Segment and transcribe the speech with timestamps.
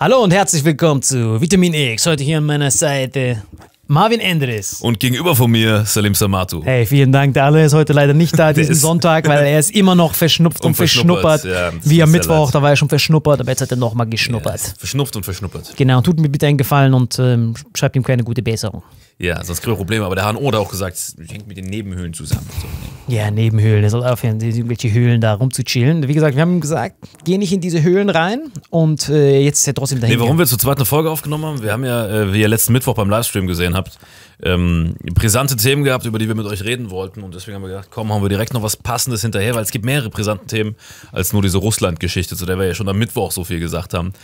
[0.00, 2.06] Hallo und herzlich willkommen zu Vitamin X.
[2.06, 3.42] Heute hier an meiner Seite
[3.86, 4.80] Marvin Endres.
[4.80, 6.64] Und gegenüber von mir Salim Samatu.
[6.64, 7.34] Hey, vielen Dank.
[7.34, 10.60] Der alle ist heute leider nicht da diesen Sonntag, weil er ist immer noch verschnupft
[10.62, 11.44] und, Und verschnuppert.
[11.44, 12.54] ja, Wie am Mittwoch, leid.
[12.54, 14.60] da war er schon verschnuppert, aber jetzt hat er nochmal geschnuppert.
[14.78, 15.74] Verschnupft und verschnuppert.
[15.76, 18.82] Genau, tut mir bitte einen Gefallen und ähm, schreibt ihm keine gute Besserung.
[19.20, 20.06] Ja, sonst kriegen wir Probleme.
[20.06, 22.46] Aber der HNO hat auch gesagt, es hängt mit den Nebenhöhlen zusammen.
[22.58, 23.14] So.
[23.14, 23.84] Ja, Nebenhöhlen.
[23.84, 26.08] Er soll aufhören, irgendwelche Höhlen da rumzuchillen.
[26.08, 29.66] Wie gesagt, wir haben gesagt, geh nicht in diese Höhlen rein und äh, jetzt ist
[29.66, 30.16] er trotzdem dahin.
[30.16, 32.72] Nee, warum wir zur zweiten Folge aufgenommen haben, wir haben ja, äh, wie ihr letzten
[32.72, 33.98] Mittwoch beim Livestream gesehen habt,
[34.42, 37.22] ähm, brisante Themen gehabt, über die wir mit euch reden wollten.
[37.22, 39.70] Und deswegen haben wir gedacht, komm, haben wir direkt noch was Passendes hinterher, weil es
[39.70, 40.76] gibt mehrere brisante Themen
[41.12, 44.14] als nur diese Russland-Geschichte, zu der wir ja schon am Mittwoch so viel gesagt haben.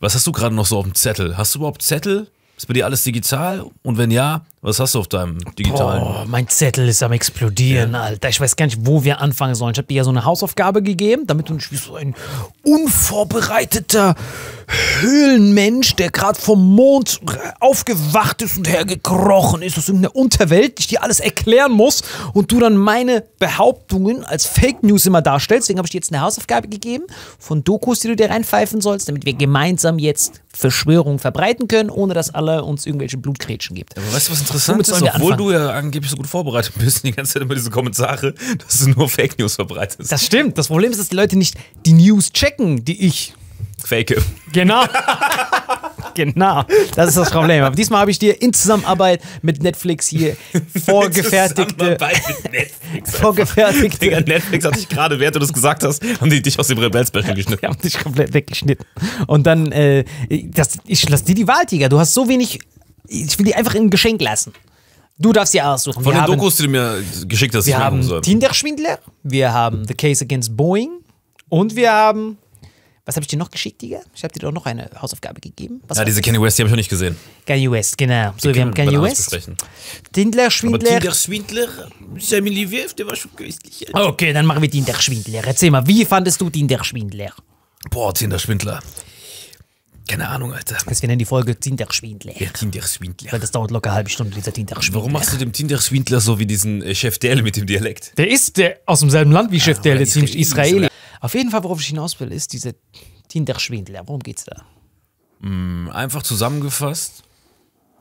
[0.00, 1.38] Was hast du gerade noch so auf dem Zettel?
[1.38, 2.26] Hast du überhaupt Zettel?
[2.56, 3.64] Ist bei dir alles digital?
[3.82, 6.02] Und wenn ja, was hast du auf deinem digitalen?
[6.02, 8.30] Oh, mein Zettel ist am explodieren, Alter.
[8.30, 9.72] Ich weiß gar nicht, wo wir anfangen sollen.
[9.72, 12.14] Ich habe dir ja so eine Hausaufgabe gegeben, damit du nicht wie so ein
[12.62, 14.14] unvorbereiteter
[15.00, 17.20] Höhlenmensch, der gerade vom Mond
[17.60, 22.58] aufgewacht ist und hergekrochen ist aus irgendeiner Unterwelt, ich dir alles erklären muss und du
[22.58, 25.66] dann meine Behauptungen als Fake News immer darstellst.
[25.68, 27.04] Deswegen habe ich dir jetzt eine Hausaufgabe gegeben
[27.38, 32.14] von Dokus, die du dir reinpfeifen sollst, damit wir gemeinsam jetzt Verschwörungen verbreiten können, ohne
[32.14, 33.98] dass alle uns irgendwelche Blutgrätschen gibt.
[33.98, 34.94] Aber weißt du, was interessant Womit ist?
[34.94, 35.38] Obwohl anfangen?
[35.38, 38.90] du ja angeblich so gut vorbereitet bist, die ganze Zeit immer diese Kommentare, dass du
[38.90, 40.10] nur Fake News verbreitest.
[40.10, 40.58] Das stimmt.
[40.58, 43.34] Das Problem ist, dass die Leute nicht die News checken, die ich.
[43.84, 44.16] Fake.
[44.52, 44.84] Genau.
[46.14, 46.64] genau.
[46.94, 47.62] Das ist das Problem.
[47.64, 50.36] Aber diesmal habe ich dir in Zusammenarbeit mit Netflix hier
[50.86, 51.84] vorgefertigte.
[51.84, 52.72] Mit Netflix.
[52.94, 54.06] Digga, vorgefertigte.
[54.22, 57.34] Netflix hat dich gerade, während du das gesagt hast, haben die dich aus dem Rebell-Special
[57.34, 57.62] geschnitten.
[57.62, 58.86] Wir haben dich komplett weggeschnitten.
[59.26, 60.04] Und dann, äh,
[60.54, 61.88] das, ich lass dir die Wahl, Digga.
[61.88, 62.60] Du hast so wenig.
[63.08, 64.52] Ich will die einfach in ein Geschenk lassen.
[65.18, 66.02] Du darfst dir aussuchen.
[66.02, 68.22] Von wir den haben, Dokus, die du mir geschickt hast, die Wir haben.
[68.22, 70.90] Tinder-Schwindler, wir haben The Case Against Boeing
[71.48, 72.38] und wir haben.
[73.06, 74.00] Was habe ich dir noch geschickt, Digga?
[74.14, 75.82] Ich habe dir doch noch eine Hausaufgabe gegeben.
[75.86, 76.22] Was Ja, diese?
[76.22, 77.16] Kanye West, die habe ich noch nicht gesehen.
[77.46, 78.32] Kanye West, genau.
[78.38, 79.56] So, wir Können haben Kanye West, besprechen.
[80.10, 81.00] Tinder, Aber Schwindler.
[81.00, 81.68] Tinder-Schwindler,
[82.18, 83.86] Sammy Leviev, der war schon köstlich.
[83.92, 85.42] Okay, dann machen wir Tinder, Schwindler.
[85.44, 87.34] Erzähl mal, wie fandest du Tinder, Schwindler?
[87.90, 88.80] Boah, Tinder-Schwindler.
[90.06, 90.76] Keine Ahnung, Alter.
[90.86, 92.34] Also, wir nennen die Folge Tinder, Schwindler.
[92.34, 93.32] Der Tinder-Schwindler.
[93.32, 95.00] Weil das dauert locker eine halbe Stunde, dieser Tinder, Schwindler.
[95.00, 98.16] Warum machst du dem Tinder-Schwindler so wie diesen äh, Chef Dale mit dem Dialekt?
[98.18, 100.88] Der ist der aus demselben Land wie Chef, der aber ist ziemlich Israeli.
[101.20, 102.74] Auf jeden Fall, worauf ich hinaus will, ist diese
[103.28, 104.02] Tinder-Schwindler.
[104.06, 104.64] Worum geht's da?
[105.92, 107.22] Einfach zusammengefasst,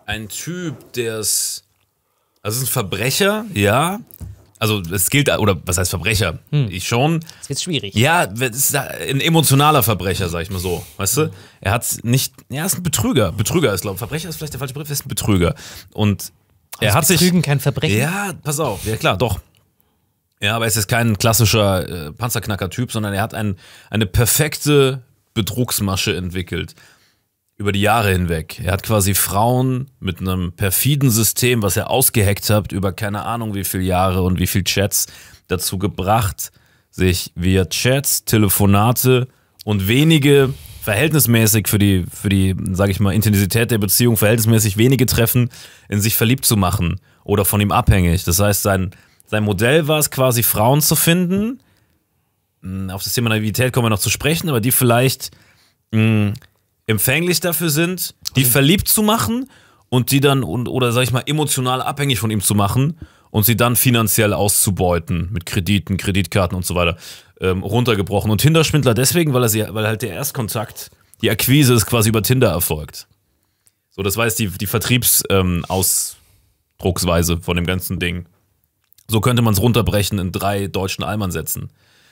[0.06, 1.64] ein Typ, der es.
[2.42, 4.02] Also, es ist ein Verbrecher, ja.
[4.64, 6.40] Also, es gilt, oder was heißt Verbrecher?
[6.70, 7.16] Ich schon.
[7.16, 7.96] Jetzt wird's schwierig.
[7.96, 10.86] Ja, ist ein emotionaler Verbrecher, sag ich mal so.
[10.96, 11.32] Weißt du?
[11.60, 12.34] Er hat nicht.
[12.48, 13.34] Ja, er ist ein Betrüger.
[13.34, 14.00] Betrüger ist, glaube ich.
[14.00, 15.54] Verbrecher ist vielleicht der falsche Begriff, er ist ein Betrüger.
[15.92, 16.32] Und
[16.80, 17.20] er hat sich.
[17.20, 17.98] Betrügen kein Verbrechen.
[17.98, 19.42] Ja, pass auf, ja klar, doch.
[20.40, 23.58] Ja, aber es ist kein klassischer äh, Panzerknacker-Typ, sondern er hat ein,
[23.90, 25.04] eine perfekte
[25.34, 26.74] Betrugsmasche entwickelt.
[27.56, 28.60] Über die Jahre hinweg.
[28.64, 33.54] Er hat quasi Frauen mit einem perfiden System, was er ausgeheckt hat, über keine Ahnung
[33.54, 35.06] wie viele Jahre und wie viel Chats
[35.48, 36.52] dazu gebracht,
[36.90, 39.28] sich via Chats, Telefonate
[39.66, 45.06] und wenige verhältnismäßig für die, für die, sag ich mal, Intensität der Beziehung, verhältnismäßig wenige
[45.06, 45.50] Treffen
[45.90, 48.24] in sich verliebt zu machen oder von ihm abhängig.
[48.26, 48.92] Das heißt, sein,
[49.28, 51.62] sein Modell war es quasi, Frauen zu finden.
[52.62, 55.32] Hm, Auf das Thema Naivität kommen wir noch zu sprechen, aber die vielleicht
[55.92, 56.34] mh,
[56.88, 59.50] empfänglich dafür sind, die verliebt zu machen
[59.90, 62.98] und die dann, und, oder sag ich mal, emotional abhängig von ihm zu machen
[63.30, 66.98] und sie dann finanziell auszubeuten mit Krediten, Kreditkarten und so weiter,
[67.42, 68.32] ähm, runtergebrochen.
[68.32, 72.22] Und Tinder-Schwindler deswegen, weil er sie, weil halt der Erstkontakt, die Akquise ist quasi über
[72.22, 73.08] Tinder erfolgt.
[73.92, 78.26] So, das war jetzt die, die Vertriebsausdrucksweise ähm, von dem ganzen Ding.
[79.08, 81.70] So könnte man es runterbrechen in drei deutschen Allmann-Sätzen.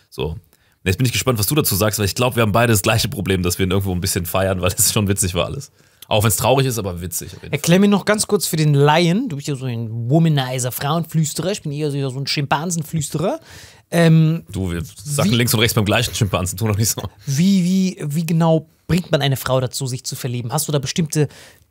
[0.10, 0.38] So.
[0.84, 2.82] Jetzt bin ich gespannt, was du dazu sagst, weil ich glaube, wir haben beide das
[2.82, 5.72] gleiche Problem, dass wir ihn irgendwo ein bisschen feiern, weil es schon witzig war alles.
[6.08, 7.32] Auch wenn es traurig ist, aber witzig.
[7.52, 11.52] Erklär mir noch ganz kurz für den Laien, du bist ja so ein Womanizer, Frauenflüsterer,
[11.52, 13.40] ich bin eher so ein Schimpansenflüsterer.
[13.92, 17.02] Ähm, Du, wir Wie- links und rechts beim gleichen Schimpansen, tu doch nicht so.
[17.26, 20.52] wie, wie, wie genau bringt man eine Frau dazu, sich zu verlieben?
[20.52, 21.30] Hast du da bestimmte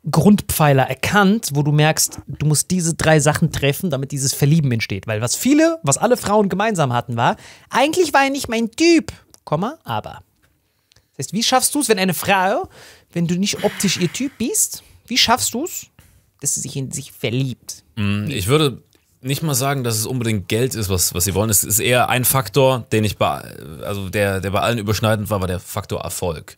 [0.09, 5.05] Grundpfeiler erkannt, wo du merkst, du musst diese drei Sachen treffen, damit dieses Verlieben entsteht?
[5.05, 7.37] Weil was viele, was alle Frauen gemeinsam hatten, war,
[7.69, 9.13] eigentlich war er nicht mein Typ,
[9.43, 10.23] Komma, aber.
[11.11, 12.67] Das heißt, wie schaffst du es, wenn eine Frau,
[13.11, 15.91] wenn du nicht optisch ihr Typ bist, wie schaffst du es,
[16.39, 17.83] dass sie sich in sich verliebt?
[18.29, 18.81] Ich würde
[19.21, 21.49] nicht mal sagen, dass es unbedingt Geld ist, was, was sie wollen.
[21.49, 23.41] Es ist eher ein Faktor, den ich bei,
[23.83, 26.57] also der, der bei allen überschneidend war, war der Faktor Erfolg.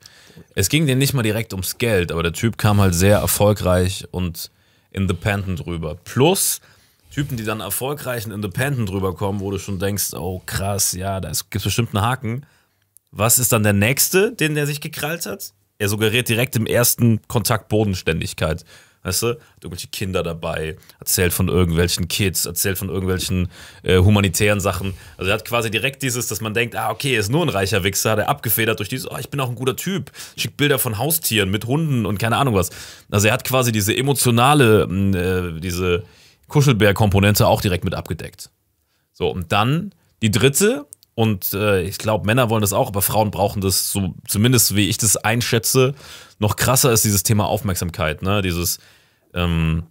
[0.55, 4.05] Es ging denen nicht mal direkt ums Geld, aber der Typ kam halt sehr erfolgreich
[4.11, 4.49] und
[4.91, 5.95] independent rüber.
[6.03, 6.61] Plus
[7.11, 11.29] Typen, die dann erfolgreich und independent rüberkommen, wo du schon denkst, oh krass, ja, da
[11.29, 12.45] gibt es bestimmt einen Haken.
[13.11, 15.53] Was ist dann der nächste, den der sich gekrallt hat?
[15.83, 18.63] er suggeriert direkt im ersten Kontakt Bodenständigkeit.
[19.03, 23.49] Weißt du, hat irgendwelche Kinder dabei, erzählt von irgendwelchen Kids, erzählt von irgendwelchen
[23.83, 24.93] äh, humanitären Sachen.
[25.17, 27.49] Also er hat quasi direkt dieses, dass man denkt, ah, okay, er ist nur ein
[27.49, 30.79] reicher Wichser, der abgefedert durch dieses, oh, ich bin auch ein guter Typ, schickt Bilder
[30.79, 32.69] von Haustieren mit Hunden und keine Ahnung was.
[33.11, 36.03] Also er hat quasi diese emotionale, äh, diese
[36.47, 38.51] Kuschelbär-Komponente auch direkt mit abgedeckt.
[39.11, 40.85] So, und dann die dritte,
[41.15, 44.89] und äh, ich glaube, Männer wollen das auch, aber Frauen brauchen das so, zumindest wie
[44.89, 45.93] ich das einschätze,
[46.39, 48.41] noch krasser ist dieses Thema Aufmerksamkeit, ne?
[48.41, 48.79] Dieses,
[49.33, 49.83] ähm,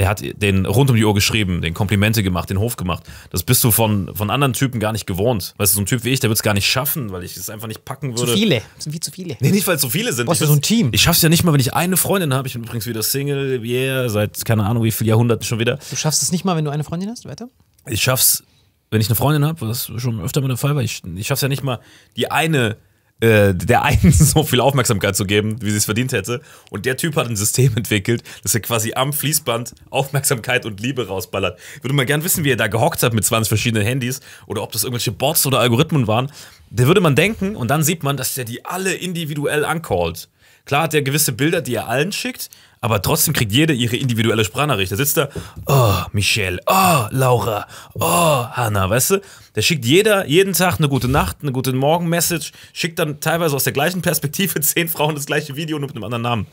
[0.00, 3.02] er hat den rund um die Uhr geschrieben, den Komplimente gemacht, den Hof gemacht.
[3.28, 5.52] Das bist du von, von anderen Typen gar nicht gewohnt.
[5.58, 7.36] Weißt du, so ein Typ wie ich, der wird es gar nicht schaffen, weil ich
[7.36, 8.32] es einfach nicht packen Zu würde.
[8.32, 8.62] viele.
[8.76, 9.36] Das sind viel zu viele.
[9.40, 10.24] Nee, nicht, weil es so viele sind.
[10.24, 10.88] Brauchst du so ein Team?
[10.92, 12.48] Ich schaff's ja nicht mal, wenn ich eine Freundin habe.
[12.48, 15.78] Ich bin übrigens wieder Single, yeah, seit keine Ahnung wie vielen Jahrhunderten schon wieder.
[15.90, 17.50] Du schaffst es nicht mal, wenn du eine Freundin hast, weiter?
[17.86, 18.42] Ich schaff's,
[18.90, 21.42] wenn ich eine Freundin habe, was schon öfter mal der Fall war, ich, ich schaff's
[21.42, 21.78] ja nicht mal,
[22.16, 22.76] die eine,
[23.20, 26.40] äh, der einen so viel Aufmerksamkeit zu geben, wie sie es verdient hätte.
[26.70, 31.06] Und der Typ hat ein System entwickelt, dass er quasi am Fließband Aufmerksamkeit und Liebe
[31.06, 31.58] rausballert.
[31.76, 34.62] Ich würde mal gern wissen, wie er da gehockt hat mit 20 verschiedenen Handys oder
[34.62, 36.32] ob das irgendwelche Bots oder Algorithmen waren.
[36.70, 40.28] Der würde man denken und dann sieht man, dass der die alle individuell ancallt.
[40.64, 44.44] Klar hat er gewisse Bilder, die er allen schickt, aber trotzdem kriegt jede ihre individuelle
[44.44, 44.90] Sprachnachricht.
[44.90, 45.28] Da sitzt da,
[45.66, 49.20] oh, Michelle, oh, Laura, oh, Hannah, weißt du?
[49.54, 53.64] Der schickt jeder jeden Tag eine gute Nacht, eine gute Morgen-Message, schickt dann teilweise aus
[53.64, 56.46] der gleichen Perspektive zehn Frauen das gleiche Video, nur mit einem anderen Namen.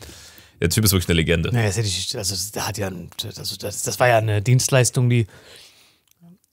[0.60, 1.52] Der Typ ist wirklich eine Legende.
[1.52, 2.90] Naja, das hätte ich, also da hat ja,
[3.36, 5.26] also das, das war ja eine Dienstleistung, die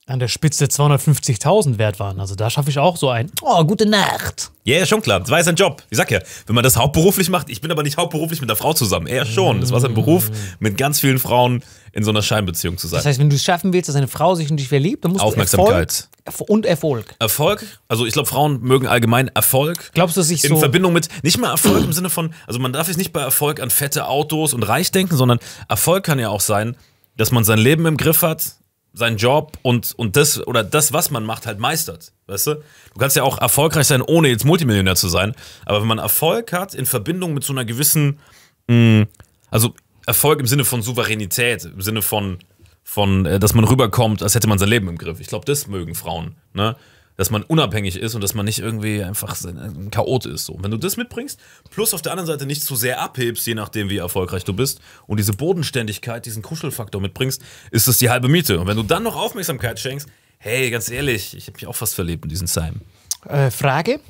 [0.07, 2.19] an der Spitze 250.000 wert waren.
[2.19, 4.51] Also da schaffe ich auch so ein, oh, gute Nacht.
[4.63, 5.19] Ja, ja, schon klar.
[5.19, 5.81] Das war ja sein Job.
[5.89, 8.55] Ich sag ja, wenn man das hauptberuflich macht, ich bin aber nicht hauptberuflich mit einer
[8.55, 9.07] Frau zusammen.
[9.07, 9.61] Er schon.
[9.61, 10.29] Das war sein Beruf,
[10.59, 12.97] mit ganz vielen Frauen in so einer Scheinbeziehung zu sein.
[12.97, 15.11] Das heißt, wenn du es schaffen willst, dass eine Frau sich in dich verliebt, dann
[15.11, 16.01] musst Aufmerksamkeit.
[16.01, 17.15] du Erfolg und Erfolg.
[17.19, 19.91] Erfolg, also ich glaube, Frauen mögen allgemein Erfolg.
[19.93, 22.59] Glaubst du, dass ich in so Verbindung mit, nicht mal Erfolg im Sinne von, also
[22.59, 26.19] man darf jetzt nicht bei Erfolg an fette Autos und reich denken, sondern Erfolg kann
[26.19, 26.75] ja auch sein,
[27.17, 28.55] dass man sein Leben im Griff hat,
[28.95, 32.13] seinen Job und, und das oder das, was man macht, halt meistert.
[32.27, 32.55] Weißt du?
[32.55, 35.35] Du kannst ja auch erfolgreich sein, ohne jetzt Multimillionär zu sein.
[35.65, 38.19] Aber wenn man Erfolg hat in Verbindung mit so einer gewissen,
[38.67, 39.05] mh,
[39.51, 39.73] also
[40.07, 42.39] Erfolg im Sinne von Souveränität, im Sinne von,
[42.83, 45.19] von äh, dass man rüberkommt, als hätte man sein Leben im Griff.
[45.19, 46.35] Ich glaube, das mögen Frauen.
[46.53, 46.75] Ne?
[47.17, 50.45] Dass man unabhängig ist und dass man nicht irgendwie einfach ein Chaot ist.
[50.45, 50.57] So.
[50.59, 51.39] Wenn du das mitbringst,
[51.71, 54.79] plus auf der anderen Seite nicht zu sehr abhebst, je nachdem, wie erfolgreich du bist,
[55.07, 57.41] und diese Bodenständigkeit, diesen Kuschelfaktor mitbringst,
[57.71, 58.59] ist das die halbe Miete.
[58.59, 60.09] Und wenn du dann noch Aufmerksamkeit schenkst,
[60.39, 62.81] hey, ganz ehrlich, ich habe mich auch fast verliebt in diesen Simon.
[63.29, 64.01] äh, Frage,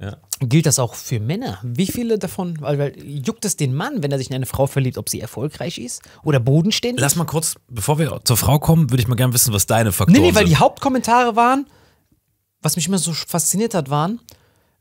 [0.00, 0.16] Ja.
[0.40, 1.60] gilt das auch für Männer?
[1.62, 4.66] Wie viele davon, weil, weil juckt es den Mann, wenn er sich in eine Frau
[4.66, 7.00] verliebt, ob sie erfolgreich ist oder bodenständig?
[7.00, 9.92] Lass mal kurz, bevor wir zur Frau kommen, würde ich mal gerne wissen, was deine
[9.92, 10.50] Faktoren Nee, nee, weil sind.
[10.50, 11.66] die Hauptkommentare waren,
[12.62, 14.20] was mich immer so fasziniert hat, waren,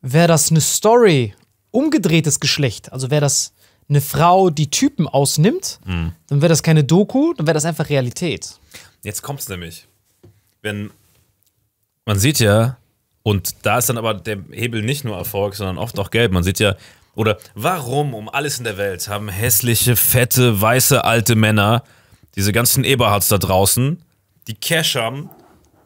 [0.01, 1.33] wäre das eine Story,
[1.71, 3.53] umgedrehtes Geschlecht, also wäre das
[3.89, 6.13] eine Frau, die Typen ausnimmt, Mhm.
[6.27, 8.59] dann wäre das keine Doku, dann wäre das einfach Realität.
[9.03, 9.87] Jetzt kommt's nämlich.
[10.61, 10.91] Wenn
[12.05, 12.77] man sieht ja,
[13.23, 16.31] und da ist dann aber der Hebel nicht nur Erfolg, sondern oft auch Geld.
[16.31, 16.75] Man sieht ja,
[17.15, 21.83] oder warum um alles in der Welt haben hässliche, fette, weiße, alte Männer,
[22.35, 24.01] diese ganzen Eberhards da draußen,
[24.47, 25.29] die Cash haben,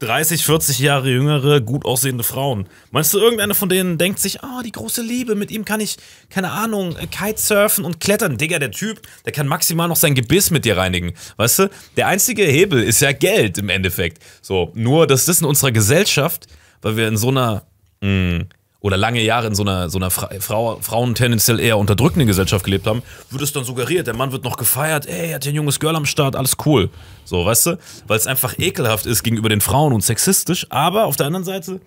[0.03, 2.67] 30, 40 Jahre jüngere, gut aussehende Frauen.
[2.91, 5.97] Meinst du, irgendeine von denen denkt sich, oh, die große Liebe, mit ihm kann ich,
[6.29, 8.37] keine Ahnung, äh, Kitesurfen und klettern.
[8.37, 11.13] Digga, der Typ, der kann maximal noch sein Gebiss mit dir reinigen.
[11.37, 11.69] Weißt du?
[11.97, 14.21] Der einzige Hebel ist ja Geld im Endeffekt.
[14.41, 16.47] So, nur, dass das in unserer Gesellschaft,
[16.81, 17.65] weil wir in so einer,
[18.01, 18.45] mh,
[18.83, 22.65] oder lange Jahre in so einer, so einer Fra Frau, Frauen tendenziell eher unterdrückenden Gesellschaft
[22.65, 25.53] gelebt haben, wird es dann suggeriert, der Mann wird noch gefeiert, ey, er hat hier
[25.53, 26.89] ein junges Girl am Start, alles cool.
[27.23, 27.79] So, weißt du?
[28.07, 31.79] Weil es einfach ekelhaft ist gegenüber den Frauen und sexistisch, aber auf der anderen Seite,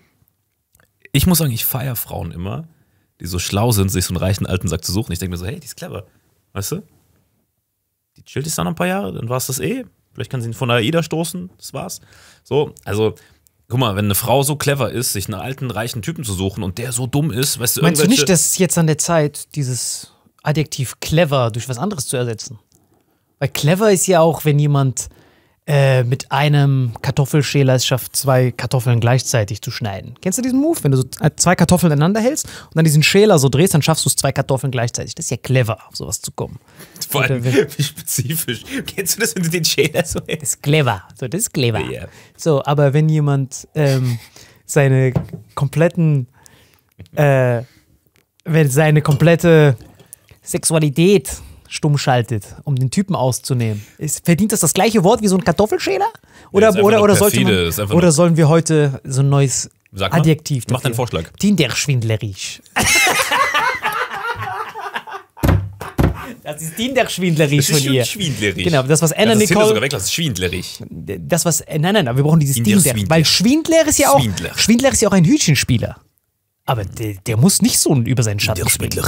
[1.11, 2.67] ich muss sagen, ich feiere Frauen immer,
[3.21, 5.11] die so schlau sind, sich so einen reichen alten Sack zu suchen.
[5.11, 6.05] Ich denke mir so, hey, die ist clever.
[6.53, 6.83] Weißt du?
[8.17, 9.85] Die chillt jetzt da noch ein paar Jahre, dann war es das eh.
[10.13, 12.01] Vielleicht kann sie ihn von der AIDA stoßen, das war's.
[12.43, 13.13] So, also,
[13.67, 16.63] guck mal, wenn eine Frau so clever ist, sich einen alten, reichen Typen zu suchen
[16.63, 18.97] und der so dumm ist, weißt du, Meinst du nicht, dass es jetzt an der
[18.97, 22.59] Zeit, dieses Adjektiv clever durch was anderes zu ersetzen?
[23.39, 25.09] Weil clever ist ja auch, wenn jemand
[25.69, 30.15] äh, mit einem Kartoffelschäler es schafft, zwei Kartoffeln gleichzeitig zu schneiden.
[30.21, 30.81] Kennst du diesen Move?
[30.81, 31.03] Wenn du so
[31.35, 34.31] zwei Kartoffeln ineinander hältst und dann diesen Schäler so drehst, dann schaffst du es zwei
[34.31, 35.13] Kartoffeln gleichzeitig.
[35.15, 36.57] Das ist ja clever, auf sowas zu kommen.
[37.09, 37.43] Vor allem,
[37.77, 38.61] wie spezifisch.
[38.85, 41.03] Kennst du das, wenn du den Schäler so Das ist clever.
[41.19, 41.81] So, das ist clever.
[41.81, 42.07] Ja.
[42.37, 44.19] So, aber wenn jemand ähm,
[44.65, 45.11] seine
[45.53, 46.27] kompletten,
[47.13, 47.63] äh,
[48.45, 49.75] wenn seine komplette
[50.41, 55.35] Sexualität stumm schaltet, um den Typen auszunehmen, ist, verdient das das gleiche Wort wie so
[55.37, 56.07] ein Kartoffelschäler?
[56.51, 60.19] Oder, einfach oder, oder, sollte man, oder sollen wir heute so ein neues Sag mal.
[60.19, 60.93] Adjektiv Mach deinen?
[60.93, 61.29] Vorschlag.
[61.39, 62.61] Tinderschwindlerisch.
[66.43, 68.05] Das ist Tinder-Schwindlerisch von ihr.
[68.05, 68.63] schwindlerisch.
[68.63, 69.67] Genau, das, was Anna das ist Nicole.
[69.67, 70.79] sogar weg, das ist schwindlerisch.
[70.89, 71.59] Das, was.
[71.59, 72.91] äh, Nein, nein, aber wir brauchen dieses Tinder Tinder.
[72.91, 73.09] Schwindler.
[73.09, 74.21] Weil Schwindler ist ja auch.
[74.21, 74.57] Schwindler.
[74.57, 75.97] Schwindler ist ja auch ein Hütchenspieler.
[76.65, 79.03] Aber der, der muss nicht so über seinen Schatten springen.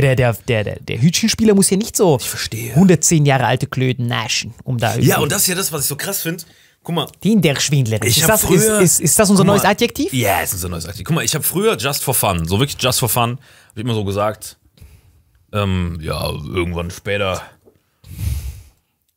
[0.00, 2.70] Der, der, der, der, der, der Hütchenspieler muss ja nicht so verstehe.
[2.74, 5.86] 110 Jahre alte Klöten naschen, um da Ja, und das ist ja das, was ich
[5.88, 6.44] so krass finde.
[6.82, 8.10] Guck mal, Tinder-Schwindlerisch.
[8.10, 9.54] Ich Ist das, früher- ist, ist, ist das unser mal.
[9.54, 10.12] neues Adjektiv?
[10.12, 11.06] Ja, es ist unser neues Adjektiv.
[11.06, 13.40] Guck mal, ich habe früher just for fun, so wirklich just for fun, habe
[13.74, 14.58] ich immer so gesagt,
[15.52, 17.42] ähm, ja, irgendwann später.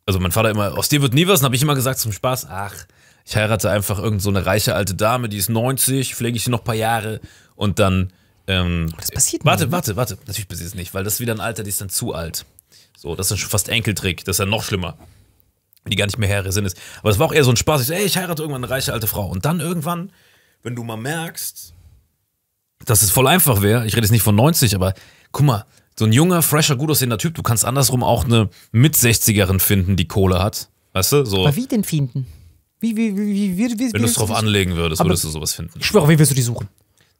[0.05, 2.11] Also mein Vater immer, aus dir wird nie was, und habe ich immer gesagt zum
[2.11, 2.73] Spaß, ach,
[3.25, 6.49] ich heirate einfach irgend so eine reiche alte Dame, die ist 90, pflege ich sie
[6.51, 7.19] noch ein paar Jahre
[7.55, 8.11] und dann.
[8.49, 9.71] Ähm, Das passiert Warte, nie.
[9.71, 10.17] warte, warte.
[10.25, 12.45] Natürlich passiert es nicht, weil das ist wieder ein Alter, die ist dann zu alt.
[12.97, 14.97] So, das ist dann schon fast Enkeltrick, das ist ja noch schlimmer.
[15.87, 16.77] Die gar nicht mehr Herr Sinn ist.
[16.99, 17.81] Aber es war auch eher so ein Spaß.
[17.81, 19.27] Ich so, ey, ich heirate irgendwann eine reiche alte Frau.
[19.27, 20.11] Und dann irgendwann,
[20.61, 21.73] wenn du mal merkst,
[22.85, 24.93] dass es voll einfach wäre, ich rede jetzt nicht von 90, aber
[25.31, 25.65] guck mal,
[25.97, 30.07] so ein junger, fresher, gut aussehender Typ, du kannst andersrum auch eine Mit-60erin finden, die
[30.07, 30.69] Kohle hat.
[30.93, 31.25] Weißt du?
[31.25, 32.25] So, Aber wie denn finden?
[32.79, 35.53] Wie, wie, wie, wie, wie, wie wenn du es drauf anlegen würdest, würdest du sowas
[35.53, 35.73] finden.
[35.79, 36.69] Ich schwöre, wie willst du die suchen?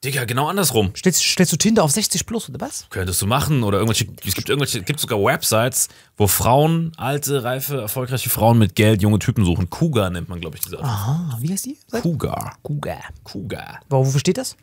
[0.03, 0.93] Digga, genau andersrum.
[0.95, 2.87] Stellst, stellst du Tinder auf 60 plus oder was?
[2.89, 7.43] Könntest du machen oder irgendwelche, es gibt irgendwelche, es gibt sogar Websites, wo Frauen, alte,
[7.43, 9.69] reife, erfolgreiche Frauen mit Geld junge Typen suchen.
[9.69, 10.85] Cougar nennt man, glaube ich, diese Art.
[10.85, 11.77] Ah, wie heißt die?
[11.91, 12.57] Cougar.
[12.63, 13.01] Cougar.
[13.25, 13.81] Cougar.
[13.89, 14.55] Wo- Wofür steht das?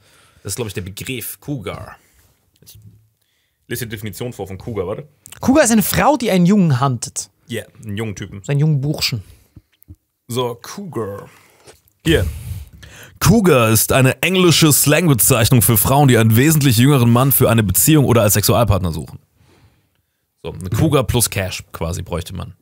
[0.43, 1.97] Das ist, glaube ich, der Begriff Cougar.
[2.63, 2.79] Ich
[3.67, 5.07] lese die Definition vor von Cougar, warte.
[5.41, 7.29] Cougar ist eine Frau, die einen Jungen huntet.
[7.49, 8.43] Ja, yeah, einen jungen Typen.
[8.43, 9.23] So einen jungen Burschen.
[10.29, 11.29] So, Cougar.
[12.05, 12.27] Hier.
[13.21, 18.05] Cougar ist eine englische Slangbezeichnung für Frauen, die einen wesentlich jüngeren Mann für eine Beziehung
[18.05, 19.19] oder als Sexualpartner suchen.
[20.43, 22.55] So, eine Cougar plus Cash quasi bräuchte man.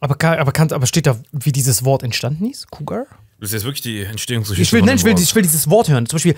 [0.00, 2.70] Aber, aber, kann, aber steht da, wie dieses Wort entstanden ist?
[2.70, 3.06] Cougar?
[3.40, 4.62] Das ist jetzt wirklich die Entstehungsgeschichte.
[4.62, 6.06] Ich will, nein, ich will, ich will dieses Wort hören.
[6.06, 6.34] Zum Beispiel,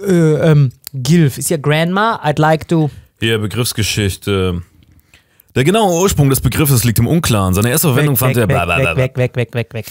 [0.00, 2.90] äh, äh, ähm, Gilf ist ja Grandma, I'd like to.
[3.20, 4.62] Hier, Begriffsgeschichte.
[5.54, 7.52] Der genaue Ursprung des Begriffes liegt im Unklaren.
[7.52, 8.48] Seine erste Verwendung Weg, fand er.
[8.48, 8.56] weg,
[8.96, 9.86] weg, weg, weg, weg, weg, weg.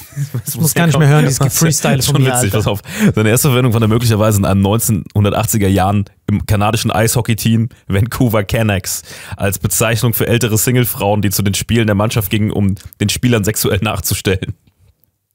[0.48, 2.82] Ich muss gar nicht mehr hören, dieses Gefreestyle von mir, witzig, pass auf.
[3.14, 9.04] Seine erste Verwendung fand er möglicherweise in einem 1980er Jahren im kanadischen Eishockey-Team Vancouver Canucks
[9.38, 13.44] als Bezeichnung für ältere Singlefrauen, die zu den Spielen der Mannschaft gingen, um den Spielern
[13.44, 14.56] sexuell nachzustellen.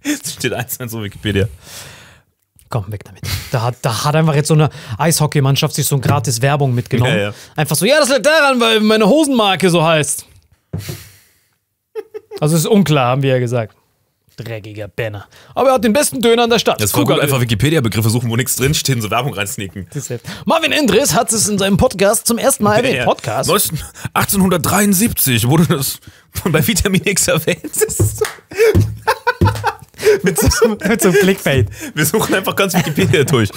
[0.02, 1.46] Das steht eins in so Wikipedia.
[2.68, 3.22] Komm, weg damit.
[3.52, 7.12] Da hat, da hat einfach jetzt so eine Eishockeymannschaft sich so ein gratis Werbung mitgenommen.
[7.14, 7.34] Ja, ja.
[7.54, 10.26] Einfach so, ja, das liegt daran, weil meine Hosenmarke so heißt.
[12.40, 13.74] Also ist unklar, haben wir ja gesagt.
[14.36, 15.26] Dreckiger Benner.
[15.54, 16.78] Aber er hat den besten Döner in der Stadt.
[16.78, 19.86] Das war gut, Cougar- einfach Wikipedia-Begriffe suchen, wo nichts drinsteht, so Werbung reinsneaken.
[19.94, 20.12] Ist-
[20.44, 22.94] Marvin Endres hat es in seinem Podcast zum ersten Mal erwähnt.
[22.96, 23.04] Ja, ja.
[23.06, 23.48] Podcast?
[23.48, 23.78] 19
[24.12, 26.00] 1873 wurde das
[26.44, 27.72] bei Vitamin X erwähnt.
[30.22, 31.68] Mit, so, mit so einem Clickbait.
[31.94, 33.50] Wir suchen einfach ganz Wikipedia durch.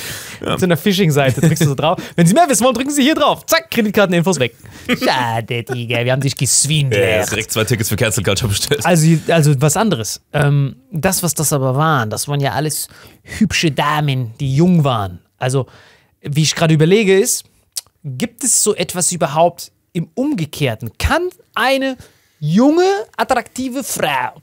[0.45, 0.57] Ja.
[0.57, 1.99] Zu einer Phishing-Seite drückst du so drauf.
[2.15, 3.45] Wenn Sie mehr wissen wollen, drücken Sie hier drauf.
[3.45, 4.55] Zack, Kreditkarteninfos weg.
[4.87, 7.31] Schade, Digga, wir haben dich Ja, geswindelt.
[7.31, 8.85] direkt zwei Tickets für Cancel Culture bestellt.
[8.85, 10.21] Also, also was anderes.
[10.33, 12.87] Ähm, das, was das aber waren, das waren ja alles
[13.23, 15.19] hübsche Damen, die jung waren.
[15.37, 15.67] Also,
[16.21, 17.45] wie ich gerade überlege, ist,
[18.03, 20.91] gibt es so etwas überhaupt im Umgekehrten?
[20.97, 21.97] Kann eine
[22.39, 22.83] junge,
[23.17, 24.41] attraktive Frau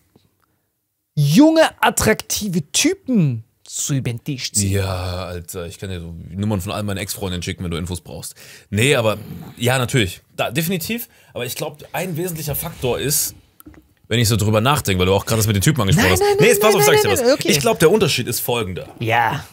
[1.16, 4.75] junge, attraktive Typen zu über den Tisch ziehen?
[4.75, 8.00] Ja, Alter, ich kann dir so Nummern von all meinen Ex-Freundinnen schicken, wenn du Infos
[8.00, 8.37] brauchst.
[8.70, 9.18] Nee, aber
[9.56, 10.20] ja, natürlich.
[10.37, 11.08] Da, definitiv.
[11.35, 13.35] Aber ich glaube, ein wesentlicher Faktor ist,
[14.08, 16.12] wenn ich so drüber nachdenke, weil du auch gerade das mit den Typen angesprochen Nein,
[16.12, 16.20] hast.
[16.20, 17.32] nein, nee, jetzt pass auf, nein, sag ich dir was.
[17.35, 17.49] okay.
[17.50, 18.88] Ich glaube, der Unterschied ist folgender.
[19.00, 19.44] Ja.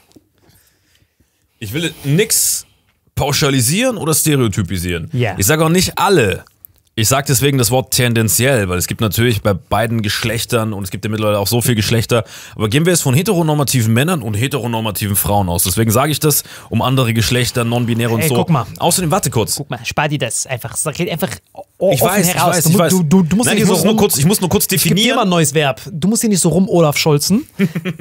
[1.57, 2.67] Ich will nix
[3.15, 5.09] pauschalisieren oder stereotypisieren.
[5.13, 5.35] Ja.
[5.37, 6.45] Ich sage auch nicht alle.
[6.95, 10.91] Ich sage deswegen das Wort tendenziell, weil es gibt natürlich bei beiden Geschlechtern und es
[10.91, 12.23] gibt ja mittlerweile auch so viele Geschlechter.
[12.55, 15.63] Aber gehen wir jetzt von heteronormativen Männern und heteronormativen Frauen aus.
[15.63, 18.35] Deswegen sage ich das um andere Geschlechter, non-binäre und Ey, so.
[18.35, 18.67] guck mal.
[18.77, 19.55] Außerdem, warte kurz.
[19.55, 20.75] Guck mal, spar dir das einfach.
[20.75, 21.31] Sag einfach
[21.79, 22.91] Ich weiß, ich weiß, du, ich weiß.
[22.91, 24.83] Du, du, du musst Nein, ich so muss, nur kurz, ich muss nur kurz Ich
[24.83, 25.15] definieren.
[25.15, 25.81] mal ein neues Verb.
[25.91, 27.47] Du musst hier nicht so rum Olaf Scholzen.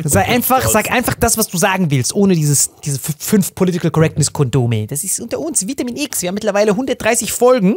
[0.04, 4.34] Sei einfach, sag einfach das, was du sagen willst, ohne dieses, diese fünf Political Correctness
[4.34, 4.86] Kondome.
[4.86, 6.20] Das ist unter uns Vitamin X.
[6.20, 7.76] Wir haben mittlerweile 130 Folgen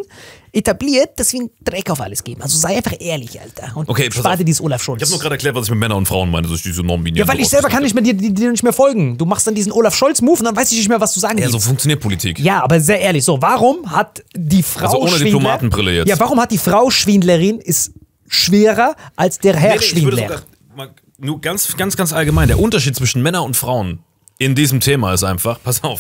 [0.56, 2.42] etabliert, dass wir einen Dreck auf alles geben.
[2.42, 3.76] Also sei einfach ehrlich, Alter.
[3.76, 4.38] Und Okay, pass spar auf.
[4.38, 5.02] dir dieses Olaf Scholz.
[5.02, 6.82] Ich habe nur gerade erklärt, was ich mit Männern und Frauen meine, dass ich diese
[6.82, 9.18] non-binären ja, weil ich selber kann nicht mehr dir, dir, nicht mehr folgen.
[9.18, 11.38] Du machst dann diesen Olaf Scholz-Move und dann weiß ich nicht mehr, was du sagen
[11.38, 12.40] Ja, so funktioniert Politik.
[12.40, 16.08] Ja, aber sehr ehrlich, so, warum hat die Frau Also ohne Schwindler, Diplomatenbrille jetzt.
[16.08, 17.92] Ja, warum hat die Frau Schwindlerin ist
[18.28, 20.42] schwerer als der Herr Nee, nee, Schwindler?
[20.76, 22.48] mal, nur ganz, ganz, ganz allgemein.
[22.48, 24.00] Der Unterschied zwischen Männern und Frauen
[24.38, 26.00] in diesem Thema ist einfach, pass auf.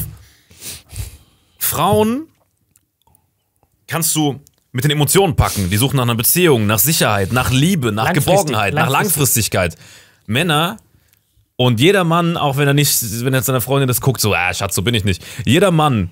[1.57, 2.27] Frauen
[3.87, 4.39] kannst du
[4.71, 5.69] mit den Emotionen packen.
[5.69, 9.53] Die suchen nach einer Beziehung, nach Sicherheit, nach Liebe, nach Langfristig, Geborgenheit, nach langfristig.
[9.53, 9.75] Langfristigkeit.
[10.27, 10.77] Männer
[11.55, 14.53] und jeder Mann, auch wenn er nicht, wenn er seiner Freundin das guckt, so, ah,
[14.53, 15.23] Schatz, so bin ich nicht.
[15.45, 16.11] Jeder Mann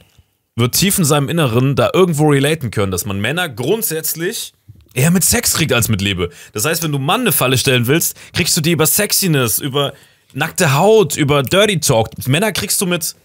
[0.56, 4.54] wird tief in seinem Inneren da irgendwo relaten können, dass man Männer grundsätzlich
[4.94, 6.30] eher mit Sex kriegt als mit Liebe.
[6.54, 9.94] Das heißt, wenn du Mann eine Falle stellen willst, kriegst du die über Sexiness, über
[10.34, 12.10] nackte Haut, über Dirty Talk.
[12.28, 13.16] Männer kriegst du mit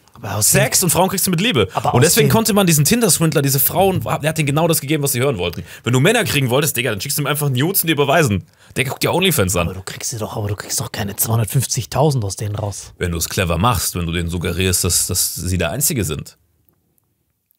[0.41, 1.69] Sex und Frauen kriegst du mit Liebe.
[1.93, 5.13] Und deswegen konnte man diesen Tinder-Swindler, diese Frauen, der hat denen genau das gegeben, was
[5.13, 5.63] sie hören wollten.
[5.85, 8.45] Wenn du Männer kriegen wolltest, Digga, dann schickst du ihm einfach Nudes und die überweisen.
[8.77, 9.69] Der guckt dir Onlyfans an.
[9.69, 12.93] Aber du kriegst sie doch, aber du kriegst doch keine 250.000 aus denen raus.
[12.99, 16.37] Wenn du es clever machst, wenn du denen suggerierst, dass, dass sie der Einzige sind.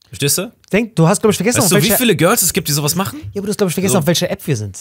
[0.07, 0.51] Verstehst du?
[0.71, 2.71] Denk, du hast, glaube ich, vergessen, Weißt auf du, wie viele Girls es gibt, die
[2.71, 3.19] sowas machen?
[3.33, 3.99] ja, aber du hast, glaube ich, vergessen, So.
[3.99, 4.77] auf welcher App wir sind.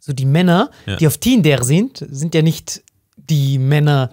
[0.00, 0.96] So die Männer, Ja.
[0.96, 2.82] die auf Tinder sind, sind ja nicht
[3.16, 4.10] die Männer.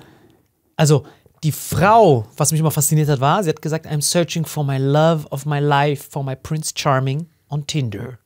[0.76, 1.06] Also
[1.43, 4.77] die Frau, was mich immer fasziniert hat, war, sie hat gesagt, I'm searching for my
[4.77, 8.19] love of my life, for my Prince Charming on Tinder.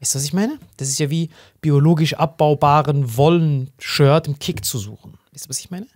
[0.00, 0.58] Weißt du, was ich meine?
[0.76, 5.14] Das ist ja wie biologisch abbaubaren Wollen-Shirt im Kick zu suchen.
[5.32, 5.86] Weißt du, was ich meine?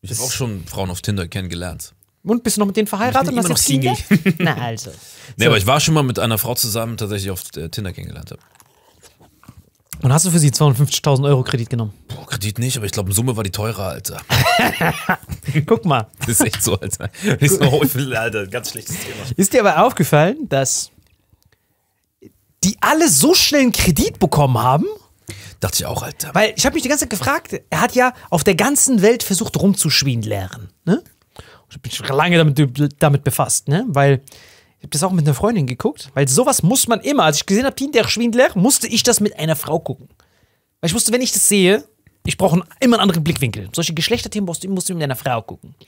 [0.00, 1.92] Ich habe auch schon Frauen auf Tinder kennengelernt.
[2.24, 3.30] Und bist du noch mit denen verheiratet?
[3.32, 4.34] Ich bin und immer hast noch Kinder?
[4.38, 4.90] Na also.
[5.36, 8.40] Nee, aber ich war schon mal mit einer Frau zusammen, tatsächlich auf Tinder kennengelernt habe.
[10.02, 11.92] Und hast du für sie 250.000 Euro Kredit genommen?
[12.08, 14.20] Boah, Kredit nicht, aber ich glaube, in Summe war die teurer, Alter.
[15.66, 16.08] Guck mal.
[16.18, 17.08] Das ist echt so, Alter.
[17.38, 17.60] Ich so,
[18.16, 19.24] Alter, ganz schlechtes Thema.
[19.36, 20.90] Ist dir aber aufgefallen, dass
[22.64, 24.86] die alle so schnell einen Kredit bekommen haben?
[25.60, 26.34] Dachte ich auch, Alter.
[26.34, 29.22] Weil ich habe mich die ganze Zeit gefragt, er hat ja auf der ganzen Welt
[29.22, 30.68] versucht rumzuschwindeln.
[30.84, 31.02] Ne?
[31.70, 33.84] Ich mich schon lange damit, damit befasst, ne?
[33.86, 34.22] weil
[34.82, 37.46] ich habe das auch mit einer Freundin geguckt, weil sowas muss man immer, als ich
[37.46, 40.08] gesehen habe, der Schwindler, musste ich das mit einer Frau gucken.
[40.80, 41.84] Weil ich wusste, wenn ich das sehe,
[42.26, 43.68] ich brauche immer einen anderen Blickwinkel.
[43.72, 45.76] Solche Geschlechterthemen musst du, musst du mit einer Frau gucken.
[45.76, 45.86] Und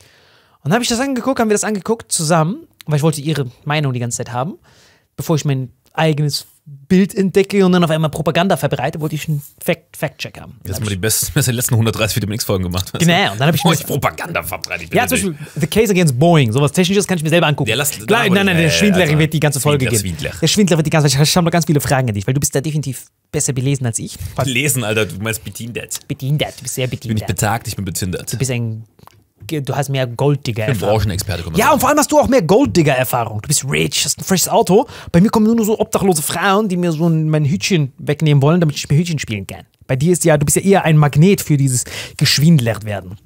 [0.63, 3.93] dann habe ich das angeguckt, haben wir das angeguckt zusammen, weil ich wollte ihre Meinung
[3.93, 4.59] die ganze Zeit haben,
[5.17, 9.43] bevor ich mein eigenes Bild entdecke und dann auf einmal Propaganda verbreite, wollte ich einen
[9.63, 10.59] Fact- Fact-Check haben.
[10.65, 12.91] Jetzt haben wir die besten, was die letzten 130 Vitamin X-Folgen gemacht.
[12.93, 13.01] hast.
[13.01, 14.93] Genau, und dann habe ich Oh, ich Propaganda verbreitet.
[14.95, 17.69] ja, zum Beispiel The Case Against Boeing, sowas Technisches kann ich mir selber angucken.
[17.69, 20.03] Ja, lass- Klar, aber- nein, nein, der äh, Schwindler also, wird die ganze Folge Schwindler,
[20.03, 20.17] gehen.
[20.17, 20.41] Schwindler.
[20.41, 22.41] Der Schwindler wird die ganze Ich habe noch ganz viele Fragen an dich, weil du
[22.41, 24.17] bist da definitiv besser belesen als ich.
[24.45, 25.75] Lesen, Alter, du meinst bedient.
[26.09, 27.27] Bedient, du bist sehr Bin ich bedient.
[27.27, 28.33] betagt, ich bin betindert.
[28.33, 28.85] Du bist ein,
[29.47, 30.69] du hast mehr Golddigger.
[30.71, 31.75] Ich bin Branchenexperte, Ja, sagen.
[31.75, 33.41] und vor allem hast du auch mehr Golddigger-Erfahrung.
[33.43, 34.87] Du bist rich, hast ein freshes Auto.
[35.13, 38.61] Bei mir kommen nur so obdachlose Frauen, die mir so ein, mein Hütchen wegnehmen wollen,
[38.61, 39.65] damit ich mehr Hütchen spielen kann.
[39.87, 41.85] Bei dir ist ja, du bist ja eher ein Magnet für dieses
[42.17, 43.17] geschwindlert werden.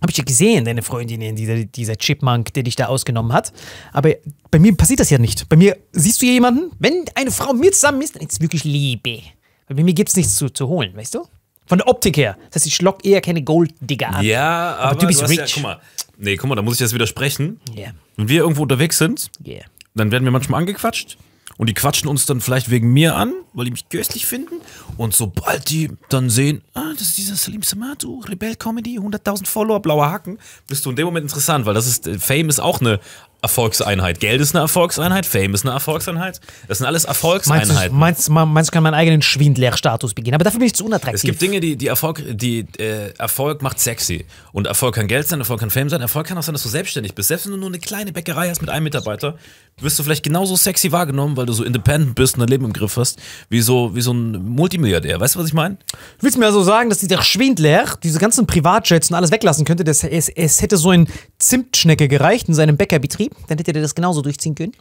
[0.00, 3.52] Habe ich ja gesehen, deine Freundin, dieser, dieser Chipmunk, der dich da ausgenommen hat.
[3.92, 4.10] Aber
[4.50, 5.48] bei mir passiert das ja nicht.
[5.48, 8.40] Bei mir siehst du jemanden, wenn eine Frau mit mir zusammen ist, dann ist es
[8.40, 9.20] wirklich Liebe.
[9.68, 11.24] Weil bei mir gibt es nichts zu, zu holen, weißt du?
[11.72, 12.36] Von der Optik her.
[12.50, 14.22] Das heißt, ich lock eher keine Golddigger an.
[14.26, 15.54] Ja, aber, du bist Ja, rich.
[15.54, 15.80] guck mal.
[16.18, 17.60] Nee, guck mal, da muss ich jetzt widersprechen.
[17.74, 17.92] Yeah.
[18.18, 19.64] Wenn wir irgendwo unterwegs sind, Yeah.
[19.94, 21.16] dann werden wir manchmal angequatscht.
[21.56, 24.56] Und die quatschen uns dann vielleicht wegen mir an, weil die mich köstlich finden.
[24.98, 29.80] Und sobald die dann sehen, ah, das ist dieser Salim Samatu, Rebell Comedy, 100.000 Follower,
[29.80, 32.82] blauer Haken, bist du in dem Moment interessant, weil das ist, äh, Fame ist auch
[32.82, 33.00] eine
[33.42, 34.20] Erfolgseinheit.
[34.20, 36.40] Geld ist eine Erfolgseinheit, Fame ist eine Erfolgseinheit.
[36.68, 37.92] Das sind alles Meinst Erfolgseinheiten.
[37.92, 40.36] du, meinst, meinst, du, kann meinen eigenen Schwindler-Status beginnen?
[40.36, 41.16] Aber dafür bin ich zu unattraktiv.
[41.16, 44.24] Es gibt Dinge, die, die Erfolg, die äh, Erfolg macht sexy.
[44.52, 46.68] Und Erfolg kann Geld sein, Erfolg kann Fame sein, Erfolg kann auch sein, dass du
[46.68, 47.28] selbstständig bist.
[47.28, 49.36] Selbst wenn du nur eine kleine Bäckerei hast mit einem Mitarbeiter,
[49.80, 52.72] wirst du vielleicht genauso sexy wahrgenommen, weil du so independent bist und dein Leben im
[52.72, 55.18] Griff hast, wie so, wie so ein Multimilliardär.
[55.20, 55.78] Weißt du, was ich meine?
[56.20, 59.84] Willst du mir also sagen, dass dieser Schwindler diese ganzen Privatjets und alles weglassen könnte?
[59.84, 61.08] Das, es, es hätte so ein
[61.38, 64.72] Zimtschnecke gereicht in seinem Bäckerbetrieb, dann hätte der das genauso durchziehen können.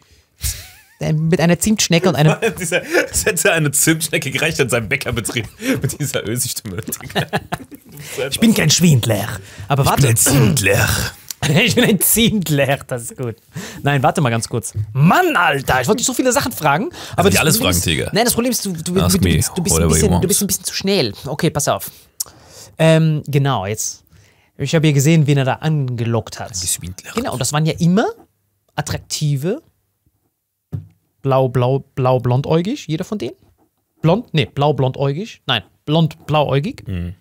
[0.99, 2.35] Mit einer Zimtschnecke und einem.
[2.59, 5.47] Dieser, es hätte eine Zimtschnecke gereicht an seinem Bäckerbetrieb
[5.81, 6.77] mit dieser Ösi-Stimme.
[8.29, 9.27] Ich bin kein Schwindler.
[9.67, 10.13] Aber warte.
[10.13, 10.87] Zimtler.
[11.63, 13.35] Ich bin ein Zindler, das ist gut.
[13.81, 14.73] Nein, warte mal ganz kurz.
[14.93, 16.89] Mann, Alter, ich wollte dich so viele Sachen fragen.
[17.15, 18.09] Aber dich das alles Problem fragen, Tiger.
[18.13, 20.41] Nein, das Problem ist, du, du, du, du, bist, du, bist ein bisschen, du bist
[20.41, 21.13] ein bisschen zu schnell.
[21.25, 21.89] Okay, pass auf.
[22.77, 24.03] Ähm, genau, jetzt.
[24.57, 26.53] Ich habe ja gesehen, wen er da angelockt hat.
[27.15, 28.05] Genau, und das waren ja immer
[28.75, 29.61] attraktive,
[31.21, 33.35] blau, blau, blau, blondäugig, jeder von denen.
[34.01, 35.41] Blond, nee, blau, blondäugig.
[35.47, 36.87] Nein, blond, blauäugig.
[36.87, 37.15] Mhm.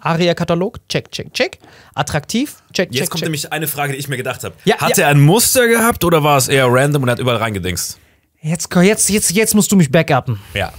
[0.00, 1.58] Aria-Katalog, check, check, check.
[1.94, 3.26] Attraktiv, check, Jetzt check, kommt check.
[3.26, 4.54] nämlich eine Frage, die ich mir gedacht habe.
[4.64, 5.04] Ja, Hat ja.
[5.04, 7.98] er ein Muster gehabt oder war es eher random und er hat überall reingedingst?
[8.40, 10.38] Jetzt, jetzt, jetzt, jetzt musst du mich backuppen.
[10.54, 10.72] Ja.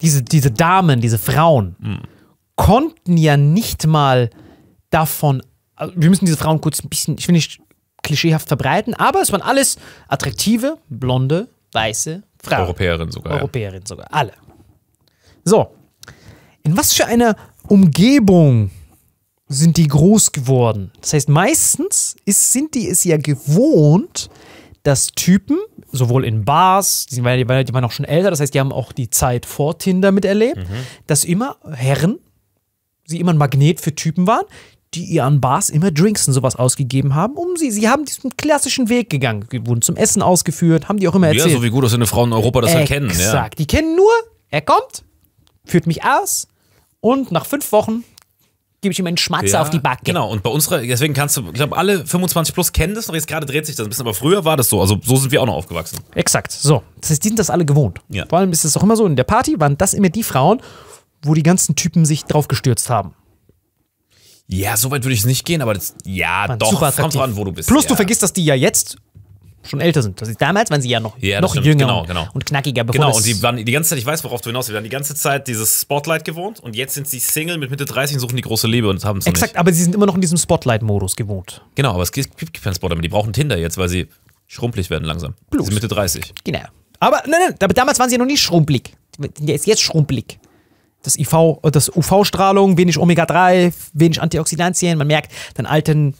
[0.00, 1.76] Diese, diese Damen, diese Frauen,
[2.56, 4.30] konnten ja nicht mal
[4.90, 5.42] davon.
[5.74, 7.60] Also wir müssen diese Frauen kurz ein bisschen, ich will nicht
[8.02, 12.62] klischeehaft verbreiten, aber es waren alles attraktive, blonde, weiße Frauen.
[12.62, 13.34] Europäerin sogar.
[13.34, 14.06] Europäerin sogar.
[14.12, 14.32] Alle.
[15.44, 15.74] So.
[16.64, 17.36] In was für einer
[17.68, 18.70] Umgebung
[19.48, 20.90] sind die groß geworden?
[21.00, 24.30] Das heißt, meistens ist, sind die es ja gewohnt,
[24.82, 25.58] dass Typen,
[25.92, 28.60] sowohl in Bars, die waren, die waren die waren auch schon älter, das heißt, die
[28.60, 30.58] haben auch die Zeit vor Tinder miterlebt,
[31.06, 32.18] dass immer Herren,
[33.06, 34.44] sie immer ein Magnet für Typen waren,
[34.94, 38.36] die ihr an Bars immer Drinks und sowas ausgegeben haben, um sie, sie haben diesen
[38.36, 41.54] klassischen Weg gegangen, Die wurden zum Essen ausgeführt, haben die auch immer Ja, erzählt.
[41.56, 43.06] so wie gut aussehende Frauen in Europa das erkennen.
[43.08, 43.14] Ja.
[43.14, 43.58] Exakt.
[43.58, 44.10] Die kennen nur,
[44.50, 45.04] er kommt,
[45.64, 46.48] führt mich aus
[47.02, 48.04] und nach fünf Wochen
[48.80, 50.02] gebe ich ihm einen Schmatzer Ja, auf die Backe.
[50.04, 53.14] Genau, und bei unserer, deswegen kannst du, ich glaube, alle 25 plus kennen das noch,
[53.14, 55.30] jetzt gerade dreht sich das ein bisschen, aber früher war das so, also so sind
[55.30, 55.98] wir auch noch aufgewachsen.
[56.14, 56.52] Exakt.
[56.52, 56.82] So.
[57.00, 58.00] Das heißt, die sind das alle gewohnt.
[58.08, 58.24] Ja.
[58.28, 60.60] Vor allem ist es auch immer so, in der Party waren das immer die Frauen,
[61.22, 63.14] wo die ganzen Typen sich drauf gestürzt haben.
[64.46, 67.36] Ja, so weit würde ich es nicht gehen, aber das, ja, Waren doch, kommt dran,
[67.36, 67.68] wo du bist.
[67.68, 67.88] Plus, ja.
[67.88, 68.96] du vergisst, dass die ja jetzt
[69.64, 70.20] schon älter sind.
[70.20, 71.66] Das ist, damals waren sie ja noch, Ja, noch stimmt.
[71.66, 72.28] jünger Genau, und, genau.
[72.34, 72.84] und knackiger.
[72.84, 74.74] Bevor Genau, und die waren die ganze Zeit, ich weiß, worauf du hinaus willst, die
[74.74, 78.16] waren die ganze Zeit dieses Spotlight gewohnt und jetzt sind sie Single mit Mitte 30
[78.16, 79.58] und suchen die große Liebe und haben es Exakt, nicht.
[79.58, 81.62] aber sie sind immer noch in diesem Spotlight-Modus gewohnt.
[81.74, 83.02] Genau, aber es gibt gibt keinen Spotlight mehr.
[83.02, 84.08] Die brauchen Tinder jetzt, weil sie
[84.46, 85.34] schrumpelig werden langsam.
[85.50, 85.66] Plus.
[85.66, 86.32] Sie sind Mitte 30.
[86.44, 86.60] Genau.
[87.00, 88.94] Aber nein, nein, aber damals waren sie ja noch nicht schrumpelig.
[89.18, 90.38] Der ist jetzt schrumpelig.
[91.02, 94.96] Das IV, das UV-Strahlung, wenig Omega-3, wenig Antioxidantien.
[94.98, 96.14] Man merkt, dann alten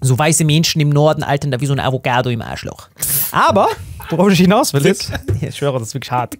[0.00, 2.88] so weiße Menschen im Norden altern da wie so ein Avocado im Arschloch.
[3.32, 3.68] Aber,
[4.08, 6.38] worauf ich hinaus will, ist, ich schwöre, das ist wirklich hart.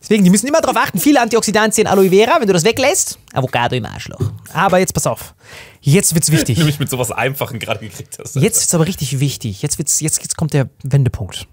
[0.00, 3.76] Deswegen, die müssen immer darauf achten, viele Antioxidantien, Aloe Vera, wenn du das weglässt, Avocado
[3.76, 4.32] im Arschloch.
[4.52, 5.34] Aber jetzt pass auf.
[5.80, 6.58] Jetzt wird's wichtig.
[6.58, 8.36] Nämlich mit sowas Einfachen gerade gekriegt hast.
[8.36, 9.62] Jetzt ist aber richtig wichtig.
[9.62, 11.46] Jetzt, wird's, jetzt, jetzt kommt der Wendepunkt.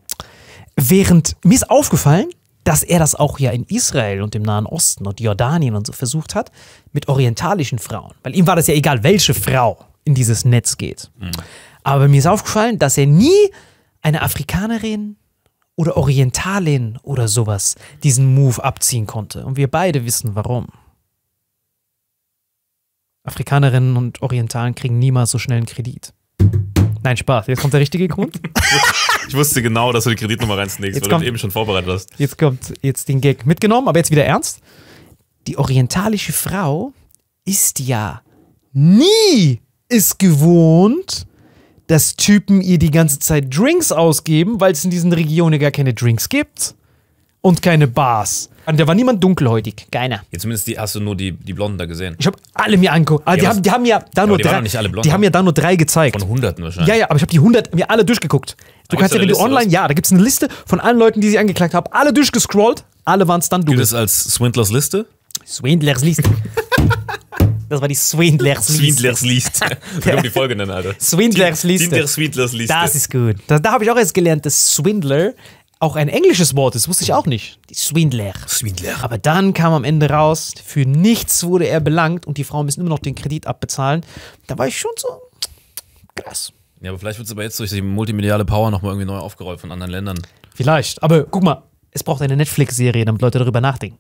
[0.76, 2.30] Während mir ist aufgefallen,
[2.64, 5.94] dass er das auch ja in Israel und im Nahen Osten und Jordanien und so
[5.94, 6.52] versucht hat,
[6.94, 8.14] mit orientalischen Frauen.
[8.24, 11.12] Weil ihm war das ja egal, welche Frau in dieses Netz geht.
[11.84, 13.50] Aber mir ist aufgefallen, dass er nie
[14.02, 15.18] eine Afrikanerin
[15.76, 19.46] oder Orientalin oder sowas diesen Move abziehen konnte.
[19.46, 20.68] Und wir beide wissen warum.
[23.24, 26.14] Afrikanerinnen und Orientalen kriegen niemals so schnell einen Kredit.
[27.04, 27.48] Nein, Spaß.
[27.48, 28.40] Jetzt kommt der richtige Grund.
[29.26, 31.90] Ich wusste genau, dass du die Kreditnummer Jetzt weil du kommt- das eben schon vorbereitet
[31.90, 32.10] hast.
[32.20, 34.60] Jetzt kommt jetzt den Gag mitgenommen, aber jetzt wieder ernst.
[35.48, 36.92] Die orientalische Frau
[37.46, 38.22] ist ja
[38.74, 39.62] nie
[39.94, 41.26] es gewohnt,
[41.88, 45.94] dass Typen ihr die ganze Zeit Drinks ausgeben, weil es in diesen Regionen gar keine
[45.94, 46.76] Drinks gibt
[47.42, 48.50] und keine Bars.
[48.66, 49.88] Und da war niemand dunkelhäutig.
[49.92, 50.24] Keiner.
[50.32, 52.16] Ja, zumindest die, hast du nur die, die Blonden da gesehen.
[52.18, 53.24] Ich habe alle mir angeguckt.
[53.28, 54.62] Ah, die, Ja, haben, was- die haben ja da nur die drei.
[54.62, 56.18] nicht alle die haben ja da nur drei gezeigt.
[56.18, 56.88] Von Hunderten wahrscheinlich.
[56.88, 58.56] Ja, ja, aber ich habe die 100 mir alle durchgeguckt.
[58.88, 59.74] Du Aber kannst gibt's ja, wenn du Liste, online, was?
[59.74, 61.88] ja, da gibt es eine Liste von allen Leuten, die sie angeklagt haben.
[61.92, 63.72] Alle durchgescrollt, alle waren es dann du.
[63.74, 65.06] Gilt es als Swindlers Liste?
[65.46, 66.24] Swindlers Liste.
[67.70, 68.74] das war die Swindlers Liste.
[68.74, 69.78] Swindlers Liste.
[70.02, 70.96] Wir die Folge nennen, Alter.
[71.00, 71.90] Swindlers Liste.
[71.90, 72.74] Tinder Swindlers Liste.
[72.74, 73.38] Das ist gut.
[73.48, 75.34] Da, da habe ich auch erst gelernt, dass Swindler
[75.80, 76.88] auch ein englisches Wort ist.
[76.88, 77.60] Wusste ich auch nicht.
[77.70, 78.34] Die Swindler.
[78.48, 79.04] Swindler.
[79.04, 82.80] Aber dann kam am Ende raus, für nichts wurde er belangt und die Frauen müssen
[82.80, 84.06] immer noch den Kredit abbezahlen.
[84.48, 85.08] Da war ich schon so
[86.16, 86.54] krass.
[86.82, 89.60] Ja, aber vielleicht wird es aber jetzt durch die multimediale Power nochmal irgendwie neu aufgerollt
[89.60, 90.20] von anderen Ländern.
[90.56, 91.04] Vielleicht.
[91.04, 94.00] Aber guck mal, es braucht eine Netflix-Serie, damit Leute darüber nachdenken.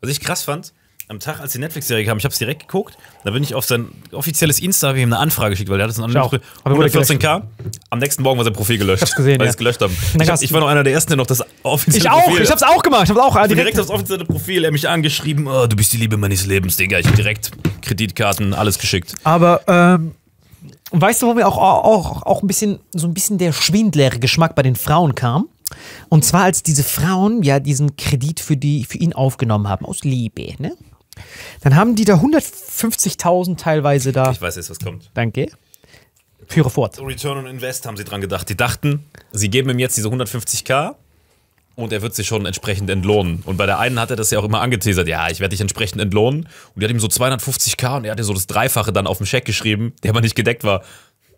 [0.00, 0.72] Was ich krass fand,
[1.08, 3.64] am Tag, als die Netflix-Serie kam, ich habe es direkt geguckt, da bin ich auf
[3.64, 7.42] sein offizielles Insta, habe ihm eine Anfrage geschickt, weil der hat es wurde 114k.
[7.88, 9.02] Am nächsten Morgen war sein Profil gelöscht.
[9.02, 9.50] Ich hab's gesehen, weil ja.
[9.50, 9.96] es gelöscht haben.
[10.20, 12.42] Ich, hab, ich war noch einer der ersten, der noch das offizielle Ich auch, Profil.
[12.42, 13.04] ich hab's auch gemacht.
[13.04, 13.80] Ich hab's auch direkt, direkt.
[13.80, 16.98] aufs offizielle Profil, er mich angeschrieben, oh, du bist die Liebe meines Lebens, Digga.
[16.98, 19.14] Ich hab direkt Kreditkarten, alles geschickt.
[19.24, 20.14] Aber ähm,
[20.90, 24.62] weißt du, wo mir auch, auch, auch ein bisschen so ein bisschen der Schwindler-Geschmack bei
[24.62, 25.48] den Frauen kam?
[26.08, 30.04] Und zwar, als diese Frauen ja diesen Kredit für, die, für ihn aufgenommen haben, aus
[30.04, 30.72] Liebe, ne?
[31.60, 34.30] Dann haben die da 150.000 teilweise da.
[34.30, 35.10] Ich weiß jetzt, was kommt.
[35.14, 35.50] Danke.
[36.46, 36.98] Führe fort.
[37.00, 38.48] Return on Invest haben sie dran gedacht.
[38.48, 40.94] Die dachten, sie geben ihm jetzt diese 150k
[41.78, 43.42] und er wird sich schon entsprechend entlohnen.
[43.44, 45.60] Und bei der einen hat er das ja auch immer angeteasert, ja, ich werde dich
[45.60, 46.48] entsprechend entlohnen.
[46.74, 49.18] Und die hat ihm so 250k und er hat ihr so das Dreifache dann auf
[49.18, 50.82] dem Scheck geschrieben, der aber nicht gedeckt war.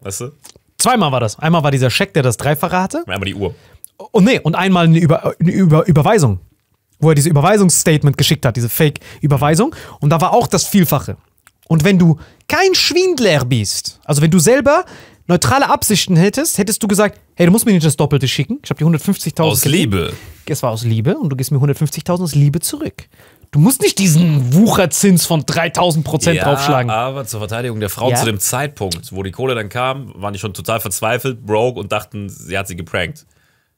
[0.01, 0.33] Weißt du?
[0.79, 1.39] Zweimal war das.
[1.39, 3.03] Einmal war dieser Scheck, der das Dreifache hatte.
[3.07, 3.55] Einmal die Uhr.
[4.13, 6.41] Und nee, und einmal eine, Über, eine Über, Überweisung.
[7.01, 9.75] Wo er diese Überweisungsstatement geschickt hat, diese Fake-Überweisung.
[10.01, 11.17] Und da war auch das Vielfache.
[11.69, 14.85] Und wenn du kein Schwindler bist, also wenn du selber
[15.29, 18.59] neutrale Absichten hättest, hättest du gesagt, hey, du musst mir nicht das Doppelte schicken.
[18.65, 19.93] Ich habe dir 150.000 Aus gegeben.
[19.99, 20.13] Liebe.
[20.47, 23.05] Es war aus Liebe und du gibst mir 150.000 aus Liebe zurück.
[23.53, 26.91] Du musst nicht diesen Wucherzins von 3000 Prozent draufschlagen.
[26.91, 28.17] aber zur Verteidigung der Frau Ja.
[28.17, 31.93] zu dem Zeitpunkt, wo die Kohle dann kam, waren die schon total verzweifelt, broke und
[31.93, 33.27] dachten, sie hat sie geprankt.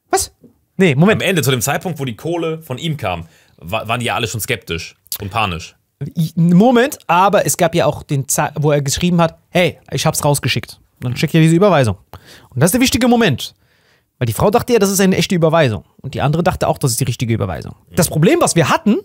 [0.09, 0.31] Was?
[0.77, 1.21] Nee, Am Moment.
[1.21, 4.27] Ende, zu dem Zeitpunkt, wo die Kohle von ihm kam, wa- waren die ja alle
[4.27, 5.75] schon skeptisch und panisch.
[6.35, 10.23] Moment, aber es gab ja auch den, Ze wo er geschrieben hat, hey, ich hab's
[10.25, 10.79] rausgeschickt.
[10.95, 11.97] Und dann schickt er diese Überweisung.
[12.49, 13.53] Und das ist der wichtige Moment.
[14.19, 15.85] Weil die Frau dachte ja, das ist eine echte Überweisung.
[16.01, 17.75] Und die andere dachte auch, das ist die richtige Überweisung.
[17.95, 18.97] Das Problem, was wir hatten,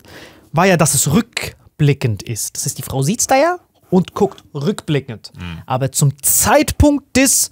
[0.52, 2.56] war ja, dass es rückblickend ist.
[2.56, 3.58] Das heißt, die Frau sieht's da ja
[3.90, 5.32] und guckt rückblickend.
[5.66, 7.50] Aber zum Zeitpunkt des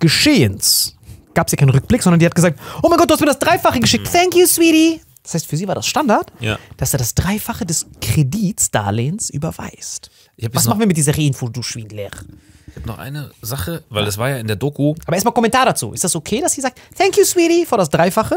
[0.00, 0.96] Geschehens
[1.34, 3.26] gab es ja keinen Rückblick, sondern die hat gesagt, oh mein Gott, du hast mir
[3.26, 4.10] das Dreifache geschickt.
[4.12, 5.00] Thank you, sweetie.
[5.22, 6.58] Das heißt, für sie war das Standard, Ja.
[6.76, 10.10] dass er das Dreifache des Kreditsdarlehens überweist.
[10.36, 12.10] Ich hab Was machen wir mit dieser Reinfo, du Schwindler?
[12.66, 14.94] Ich hab noch eine Sache, weil das war ja in der Doku.
[15.06, 15.92] Aber erstmal Kommentar dazu.
[15.92, 18.36] Ist das okay, dass sie sagt, thank you, sweetie, vor das Dreifache?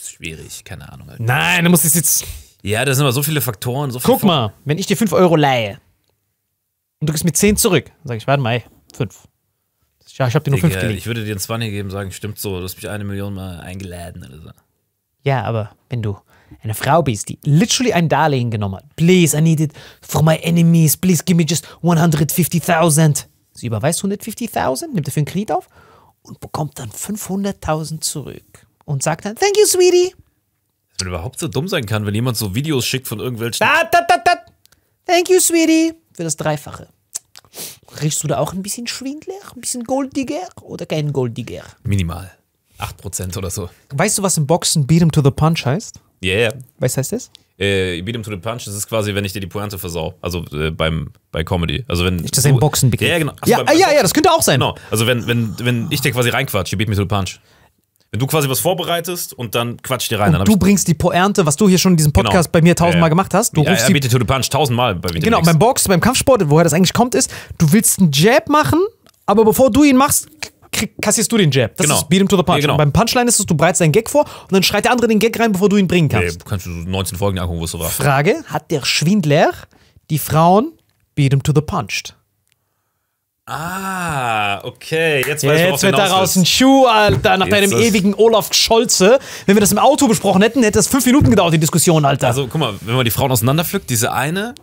[0.00, 1.08] Schwierig, keine Ahnung.
[1.08, 1.22] Alter.
[1.22, 2.24] Nein, du musst es jetzt.
[2.62, 3.90] Ja, da sind aber so viele Faktoren.
[3.90, 5.80] So viele Guck mal, wenn ich dir 5 Euro leihe
[7.00, 9.16] und du gibst mir 10 zurück, dann sag ich, warte mal, ey, 5.
[10.18, 11.00] Ja, ich hab dir nur 5 Digga, gelegt.
[11.00, 13.60] ich würde dir ein 20 geben, sagen, stimmt so, du hast mich eine Million mal
[13.60, 14.50] eingeladen oder so.
[15.24, 16.16] Ja, aber wenn du
[16.62, 20.36] eine Frau bist, die literally ein Darlehen genommen hat, please, I need it for my
[20.36, 23.26] enemies, please give me just 150.000.
[23.54, 25.68] Sie überweist 150.000, nimmt dafür einen Kredit auf
[26.22, 30.14] und bekommt dann 500.000 zurück und sagt dann, thank you, sweetie.
[30.98, 33.66] Wenn überhaupt so dumm sein kann, wenn jemand so Videos schickt von irgendwelchen.
[33.66, 34.32] Da, da, da, da.
[35.06, 35.94] Thank you, sweetie.
[36.14, 36.88] Für das Dreifache.
[38.00, 41.62] Riechst du da auch ein bisschen Schwindler, ein bisschen Golddigger oder kein Golddigger?
[41.84, 42.30] Minimal.
[42.78, 43.68] 8% oder so.
[43.90, 46.00] Weißt du, was im Boxen Beat 'em to the Punch heißt?
[46.24, 46.54] Yeah, yeah.
[46.78, 47.30] Was heißt das?
[47.58, 50.14] Äh, Beat 'em to the Punch, das ist quasi, wenn ich dir die Pointe versau.
[50.20, 51.84] Also äh, beim, bei Comedy.
[51.86, 53.06] Also wenn Ist das ein Boxenbegriff?
[53.08, 53.32] Ja, ja, genau.
[53.40, 54.58] Achso, Ja, beim- ja, ja, das könnte auch sein.
[54.58, 54.74] Genau.
[54.90, 57.40] Also wenn, wenn, wenn ich dir quasi reinquatsch, you beat me to the punch.
[58.12, 60.32] Wenn du quasi was vorbereitest und dann quatsch dir rein.
[60.32, 62.52] dann hab Du bringst die Pointe, was du hier schon in diesem Podcast Genau.
[62.52, 63.08] bei mir tausendmal Ja, ja.
[63.08, 63.56] gemacht hast.
[63.56, 65.46] Du ja, rufst ja, die to the punch tausendmal bei Genau, Videomix.
[65.46, 68.78] beim Boxen, beim Kampfsport, woher das eigentlich kommt, ist, du willst einen Jab machen,
[69.24, 70.28] aber bevor du ihn machst,
[71.00, 71.74] kassierst du den Jab.
[71.78, 71.98] Das Genau.
[72.00, 72.56] ist Beat him to the Punch.
[72.58, 72.74] Ja, genau.
[72.74, 75.08] Und beim Punchline ist es, du bereitest deinen Gag vor und dann schreit der andere
[75.08, 76.44] den Gag rein, bevor du ihn bringen kannst.
[76.44, 77.88] kannst du 19 Folgen angucken, wo es so war.
[77.88, 79.52] Frage, hat der Schwindler
[80.10, 80.72] die Frauen
[81.14, 82.14] Beat him to the Punched?
[83.46, 85.22] Ah, okay.
[85.26, 89.18] Jetzt weiß Jetzt wird daraus ein Schuh, Alter, nach deinem ewigen Olaf Scholze.
[89.46, 92.28] Wenn wir das im Auto besprochen hätten, hätte das fünf Minuten gedauert, die Diskussion, Alter.
[92.28, 94.54] Also, guck mal, wenn man die Frauen auseinanderpflückt, diese eine,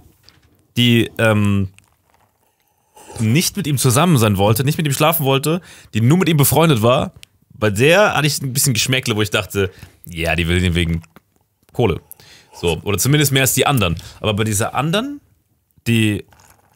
[0.78, 1.70] die ähm,
[3.20, 5.60] nicht mit ihm zusammen sein wollte, nicht mit ihm schlafen wollte,
[5.94, 7.12] die nur mit ihm befreundet war,
[7.54, 9.72] bei der hatte ich ein bisschen Geschmäckle, wo ich dachte,
[10.06, 11.02] ja, die will ihn wegen
[11.74, 12.00] Kohle.
[12.54, 13.98] So, oder zumindest mehr als die anderen.
[14.22, 15.20] Aber bei dieser anderen,
[15.86, 16.24] die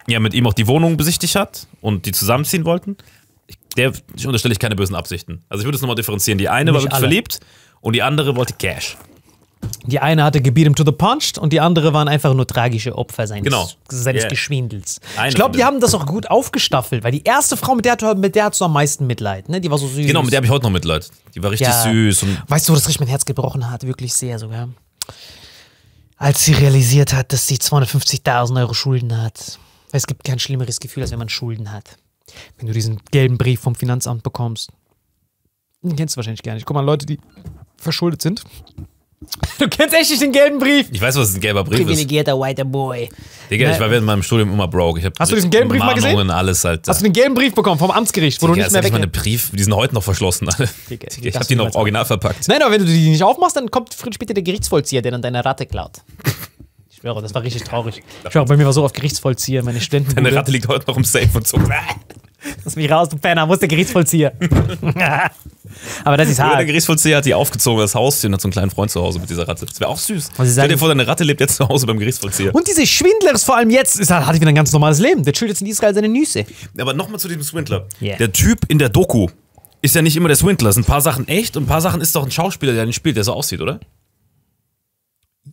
[0.08, 2.98] ja mit ihm auch die Wohnung besichtigt hat und die zusammenziehen wollten,
[3.48, 5.44] ich- der ich unterstelle ich keine bösen Absichten.
[5.50, 6.38] Also ich würde es nochmal differenzieren.
[6.38, 7.08] Die eine war Nicht wirklich alle.
[7.08, 7.40] verliebt
[7.82, 8.98] und die andere wollte Cash.
[9.86, 13.28] Die eine hatte him to the punched und die andere waren einfach nur tragische Opfer
[13.28, 13.70] seines, Genau.
[13.90, 14.30] seines Yeah.
[14.30, 15.00] Geschwindels.
[15.16, 17.98] Eine ich glaube, die haben das auch gut aufgestaffelt, weil die erste Frau, mit der,
[18.16, 19.62] mit der hattest du am meisten Mitleid, ne?
[19.62, 20.06] Die war so süß.
[20.06, 21.10] Genau, mit der habe ich heute noch Mitleid.
[21.34, 21.82] Die war richtig Ja.
[21.84, 23.88] süß Weißt du, wo das richtig mein Herz gebrochen hat?
[23.88, 24.68] Wirklich sehr sogar.
[26.18, 29.60] Als sie realisiert hat, dass sie 250.000 Euro Schulden hat.
[29.94, 32.00] Weil es gibt kein schlimmeres Gefühl, als wenn man Schulden hat.
[32.58, 34.72] Wenn du diesen gelben Brief vom Finanzamt bekommst.
[35.84, 36.66] Den kennst du wahrscheinlich gar nicht.
[36.66, 37.20] Guck mal, Leute, die
[37.78, 38.44] verschuldet sind.
[39.58, 40.90] Du kennst echt nicht den gelben Brief.
[40.92, 41.86] ich weiß, was ein gelber Brief ist.
[41.86, 43.10] Privilegierter whiter Boy.
[43.50, 45.00] Digga, ich war während meinem Studium immer broke.
[45.00, 46.12] Ich hab Hast du diesen gelben Brief mal gesehen?
[46.12, 46.86] Mahnungen, alles halt.
[46.90, 49.08] Hast du den gelben Brief bekommen vom Amtsgericht, wo du Digga, nicht mehr weg meine
[49.08, 50.70] Brief, die sind heute noch verschlossen alle.
[50.90, 52.50] Digga, ich das habe die noch original verpackt.
[52.50, 55.22] Nein, aber wenn du die nicht aufmachst, dann kommt oder später der Gerichtsvollzieher, der dann
[55.22, 56.02] deine Ratte klaut.
[57.04, 58.02] Schwöre, das war richtig traurig.
[58.24, 60.16] Ich schwöre, bei mir war so auf Gerichtsvollzieher, meine Studenten.
[60.16, 61.60] Deine Ratte liegt heute noch im Safe und so.
[62.64, 64.32] Lass mich raus, du Penner, wo ist der Gerichtsvollzieher?
[66.06, 66.68] aber das ist Oder der hart.
[66.68, 69.30] Gerichtsvollzieher hat die aufgezogen, das Haustier und hat so einen kleinen Freund zu Hause mit
[69.30, 69.66] dieser Ratte.
[69.66, 70.32] Das wäre auch süß.
[70.34, 72.56] Stell sagen- dir vor, deine Ratte lebt jetzt zu Hause beim Gerichtsvollzieher.
[72.56, 75.26] Und diese Schwindler ist vor allem jetzt, ist, hat wieder ein ganz normales Leben.
[75.26, 76.46] Der chillt jetzt in Israel seine Nüsse.
[76.78, 77.86] Aber nochmal zu diesem Swindler.
[78.02, 78.16] Yeah.
[78.16, 79.28] Der Typ in der Doku
[79.82, 80.70] ist ja nicht immer der Swindler.
[80.70, 82.86] Es sind ein paar Sachen echt und ein paar Sachen ist doch ein Schauspieler, der
[82.86, 83.82] den spielt, der so aussieht, oder?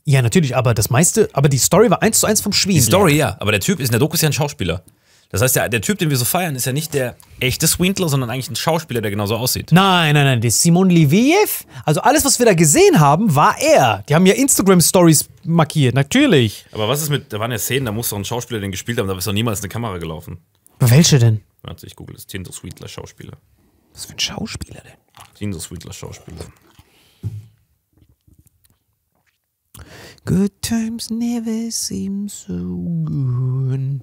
[0.04, 2.80] Ja, natürlich, aber das meiste, aber die Story war eins zu eins vom Schwindler.
[2.80, 3.36] Die Story, ja.
[3.40, 4.82] Aber der Typ ist in der Doku ist ja ein Schauspieler.
[5.30, 8.08] Das heißt, der, der Typ, den wir so feiern, ist ja nicht der echte Swindler,
[8.08, 9.70] sondern eigentlich ein Schauspieler, der genauso aussieht.
[9.70, 11.64] Nein, nein, nein, das ist Simon Liviev.
[11.84, 14.02] Also alles, was wir da gesehen haben, war er.
[14.08, 16.66] Die haben ja Instagram-Stories markiert, natürlich.
[16.72, 18.98] Aber was ist mit, da waren ja Szenen, da muss doch ein Schauspieler den gespielt
[18.98, 20.38] haben, da ist doch niemals eine Kamera gelaufen.
[20.80, 21.42] Welche denn?
[21.62, 22.26] Warte, ich google das.
[22.26, 23.34] Tinder Swindler Schauspieler.
[23.92, 24.94] Was für ein Schauspieler denn?
[25.36, 26.44] Tinder Swindler Schauspieler.
[30.24, 32.54] Good times never seem so
[33.04, 34.00] good.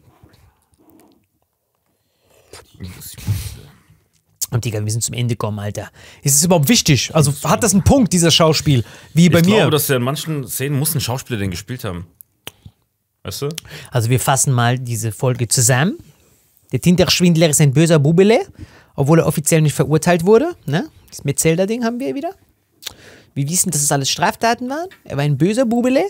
[4.50, 5.90] Und Digga, wir sind zum Ende gekommen, Alter.
[6.24, 7.14] Ist es überhaupt wichtig?
[7.14, 8.84] Also hat das einen Punkt, dieser Schauspiel?
[9.14, 9.58] Wie bei ich mir?
[9.58, 12.08] glaube, dass in manchen Szenen muss ein Schauspieler den gespielt haben.
[13.24, 13.50] Weißt du?
[13.92, 15.98] also wir fassen mal diese Folge zusammen.
[16.72, 18.40] Der Tinderschwindler ist ein böser Bubele,
[18.96, 20.56] obwohl er offiziell nicht verurteilt wurde.
[20.66, 20.90] Ne?
[21.10, 22.34] Das Metzelder-Ding haben wir wieder.
[23.38, 24.88] Wir wissen, dass es alles Straftaten waren.
[25.04, 26.04] Er war ein böser Bubele.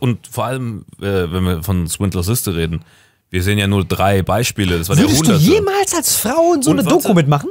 [0.00, 2.82] Und vor allem, äh, wenn wir von Swindlers Liste reden,
[3.30, 4.78] wir sehen ja nur drei Beispiele.
[4.78, 5.44] Das waren ja Würdest du hunderte.
[5.44, 6.88] jemals als Frau in so Und eine.
[6.88, 7.50] Doku mitmachen?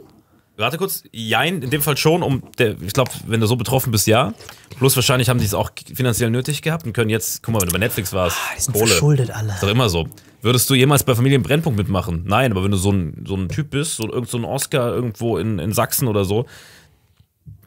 [0.58, 3.92] Warte kurz, jein, in dem Fall schon, um der, ich glaube, wenn du so betroffen
[3.92, 4.34] bist, ja.
[4.78, 7.68] Plus wahrscheinlich haben die es auch finanziell nötig gehabt und können jetzt, guck mal, wenn
[7.68, 8.88] du bei Netflix warst, Ah, Die sind Kohle.
[8.88, 9.52] verschuldet alle.
[9.54, 10.08] Ist doch immer so.
[10.42, 12.24] Würdest du jemals bei Familienbrennpunkt mitmachen?
[12.26, 14.94] Nein, aber wenn du so ein, so ein Typ bist, so irgend so ein Oscar
[14.94, 16.46] irgendwo in, in Sachsen oder so,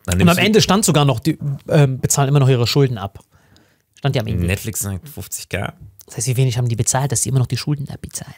[0.09, 3.21] dann Und am Ende stand sogar noch, die ähm, bezahlen immer noch ihre Schulden ab.
[3.95, 4.47] Stand ja am Ende.
[4.47, 5.73] Netflix sagt 50k.
[6.07, 8.35] Das heißt, wie wenig haben die bezahlt, dass sie immer noch die Schulden abbezahlen?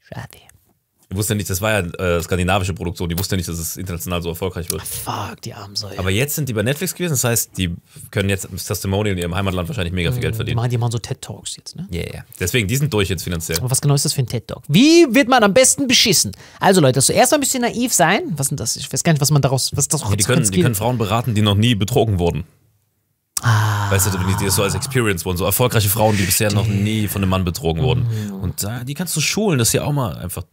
[0.00, 0.38] Schade.
[1.14, 4.20] Die wusste nicht, das war ja äh, skandinavische Produktion, die wusste nicht, dass es international
[4.20, 4.82] so erfolgreich wird.
[4.82, 5.96] Fuck, die armen Säue.
[5.96, 7.72] Aber jetzt sind die bei Netflix gewesen, das heißt, die
[8.10, 10.56] können jetzt das Testimonial in ihrem Heimatland wahrscheinlich mega viel Geld die, verdienen.
[10.56, 11.86] machen, die machen so TED-Talks jetzt, ne?
[11.92, 12.24] Ja, yeah, yeah.
[12.40, 13.58] Deswegen, die sind durch jetzt finanziell.
[13.58, 14.64] Aber was genau ist das für ein TED-Talk?
[14.66, 16.32] Wie wird man am besten beschissen?
[16.58, 18.22] Also Leute, zuerst mal ein bisschen naiv sein.
[18.30, 18.74] Was ist denn das?
[18.74, 20.98] Ich weiß gar nicht, was man daraus, was das Ja, die, können, die können Frauen
[20.98, 22.42] beraten, die noch nie betrogen wurden.
[23.40, 23.90] Ah.
[23.90, 27.06] Weißt du, die das so als Experience wurden, so erfolgreiche Frauen, die bisher noch nie
[27.06, 28.06] von einem Mann betrogen wurden.
[28.40, 30.44] Und äh, die kannst du schulen, dass sie auch mal einfach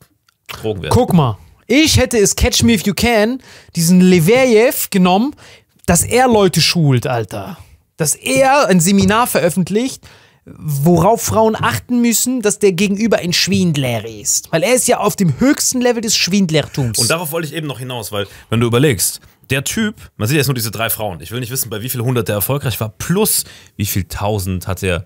[0.63, 0.89] werden.
[0.89, 1.37] Guck mal,
[1.67, 3.41] ich hätte es Catch Me If You Can,
[3.75, 5.35] diesen Leverjev genommen,
[5.85, 7.57] dass er Leute schult, Alter.
[7.97, 10.03] Dass er ein Seminar veröffentlicht,
[10.45, 14.51] worauf Frauen achten müssen, dass der Gegenüber ein Schwindler ist.
[14.51, 16.97] Weil er ist ja auf dem höchsten Level des Schwindlertums.
[16.97, 20.37] Und darauf wollte ich eben noch hinaus, weil, wenn du überlegst, der Typ, man sieht
[20.37, 21.19] jetzt nur diese drei Frauen.
[21.21, 23.43] Ich will nicht wissen, bei wie viel hundert der erfolgreich war, plus
[23.75, 25.05] wie viel tausend hat er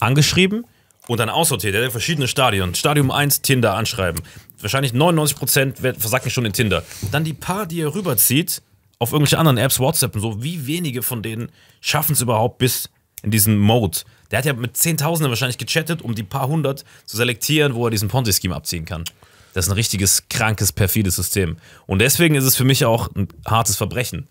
[0.00, 0.66] angeschrieben
[1.06, 1.74] und dann aussortiert.
[1.74, 2.74] Er hat verschiedene Stadien.
[2.74, 4.22] Stadium 1, Tinder anschreiben.
[4.60, 6.82] Wahrscheinlich 99% versacken schon in Tinder.
[7.10, 8.62] Dann die paar, die er rüberzieht,
[8.98, 12.88] auf irgendwelche anderen Apps, WhatsApp und so, wie wenige von denen schaffen es überhaupt bis
[13.22, 13.98] in diesen Mode.
[14.30, 17.90] Der hat ja mit Zehntausenden wahrscheinlich gechattet, um die paar hundert zu selektieren, wo er
[17.90, 19.04] diesen Ponzi-Scheme abziehen kann.
[19.52, 21.56] Das ist ein richtiges, krankes, perfides System.
[21.86, 24.26] Und deswegen ist es für mich auch ein hartes Verbrechen.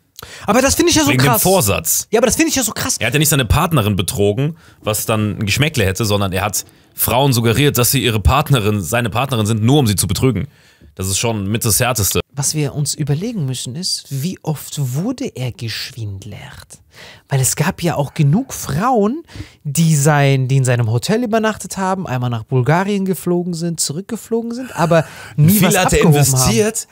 [0.45, 1.41] Aber das finde ich ja so Wegen dem krass.
[1.43, 2.07] Vorsatz.
[2.11, 2.97] Ja, aber das finde ich ja so krass.
[2.99, 6.65] Er hat ja nicht seine Partnerin betrogen, was dann ein Geschmäckle hätte, sondern er hat
[6.95, 10.47] Frauen suggeriert, dass sie ihre Partnerin, seine Partnerin sind, nur um sie zu betrügen.
[10.95, 12.22] Das ist schon mit das Härteste.
[12.35, 16.81] Was wir uns überlegen müssen ist, wie oft wurde er geschwindlert?
[17.29, 19.23] Weil es gab ja auch genug Frauen,
[19.63, 24.75] die, sein, die in seinem Hotel übernachtet haben, einmal nach Bulgarien geflogen sind, zurückgeflogen sind,
[24.75, 26.15] aber nie was Viel hat er abgehoben haben.
[26.15, 26.87] investiert.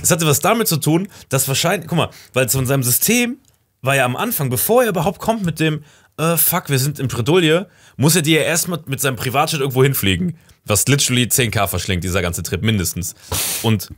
[0.00, 3.38] Das hatte was damit zu tun, dass wahrscheinlich, guck mal, weil von seinem System
[3.80, 5.84] war ja am Anfang, bevor er überhaupt kommt mit dem,
[6.18, 9.82] äh, fuck, wir sind in Bredouille, muss er dir ja erstmal mit seinem Privatjet irgendwo
[9.82, 10.36] hinfliegen.
[10.64, 13.14] Was literally 10k verschlingt, dieser ganze Trip, mindestens.
[13.62, 13.90] Und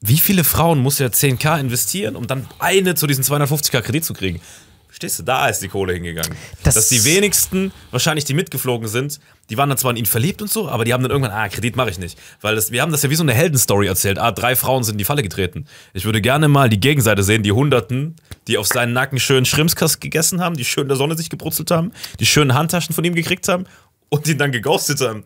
[0.00, 4.14] wie viele Frauen muss er 10k investieren, um dann eine zu diesen 250k Kredit zu
[4.14, 4.40] kriegen?
[4.88, 6.32] Verstehst du, da ist die Kohle hingegangen.
[6.64, 10.42] Das- Dass die wenigsten, wahrscheinlich die mitgeflogen sind, die waren dann zwar in ihn verliebt
[10.42, 12.18] und so, aber die haben dann irgendwann, ah, Kredit mache ich nicht.
[12.40, 14.18] Weil das, wir haben das ja wie so eine Heldenstory erzählt.
[14.18, 15.66] Ah, drei Frauen sind in die Falle getreten.
[15.94, 18.16] Ich würde gerne mal die Gegenseite sehen, die Hunderten,
[18.48, 21.70] die auf seinen Nacken schön Schrimpskass gegessen haben, die schön in der Sonne sich gebrutzelt
[21.70, 23.66] haben, die schönen Handtaschen von ihm gekriegt haben
[24.08, 25.24] und ihn dann geghostet haben.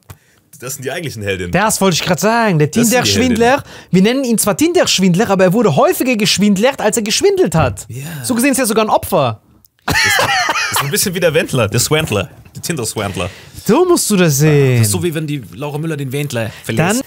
[0.59, 1.53] Das sind die eigentlichen Heldinnen.
[1.53, 2.59] Das wollte ich gerade sagen.
[2.59, 7.55] Der Tinder-Schwindler, wir nennen ihn zwar Tinder-Schwindler, aber er wurde häufiger geschwindlert, als er geschwindelt
[7.55, 7.87] hat.
[7.89, 8.05] Ja.
[8.23, 9.41] So gesehen ist er sogar ein Opfer.
[9.87, 9.97] Das
[10.73, 13.29] ist ein bisschen wie der Wendler, der Swandler, der Tinder-Swandler.
[13.67, 14.79] So musst du das sehen.
[14.79, 17.05] Das ist so wie wenn die Laura Müller den Wendler Dann, verlässt.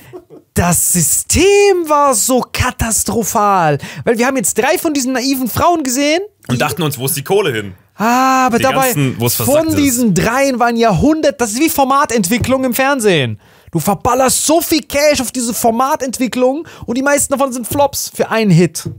[0.53, 1.43] das System
[1.87, 3.77] war so katastrophal.
[4.03, 6.21] Weil wir haben jetzt drei von diesen naiven Frauen gesehen.
[6.47, 7.73] Und dachten uns, wo ist die Kohle hin?
[7.97, 9.77] Ah, aber Die dabei, ganzen, von ist.
[9.77, 13.39] diesen dreien waren Jahrhundert, das ist wie Formatentwicklung im Fernsehen.
[13.71, 18.29] Du verballerst so viel Cash auf diese Formatentwicklung und die meisten davon sind Flops für
[18.29, 18.89] einen Hit.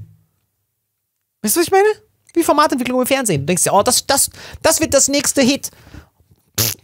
[1.42, 1.86] Weißt du, was ich meine?
[2.34, 3.42] Wie Formatentwicklung im Fernsehen.
[3.42, 4.30] Du denkst dir, oh, das, das,
[4.62, 5.70] das wird das nächste Hit.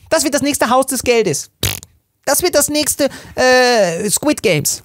[0.09, 1.51] Das wird das nächste Haus des Geldes.
[2.25, 4.83] Das wird das nächste äh, Squid Games.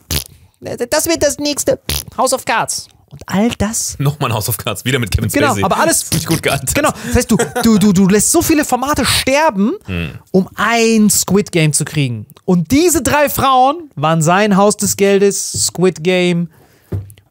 [0.60, 1.80] Das wird das nächste
[2.18, 2.88] House of Cards.
[3.12, 5.63] Und all das Nochmal ein House of Cards, wieder mit Kevin Genau, Spacey.
[5.63, 6.76] aber alles- Nicht gut gealtert.
[6.76, 9.74] Genau, das heißt, du, du, du, du lässt so viele Formate sterben,
[10.32, 12.28] um ein Squid Game zu kriegen.
[12.45, 16.50] Und diese drei Frauen waren sein Haus des Geldes, Squid Game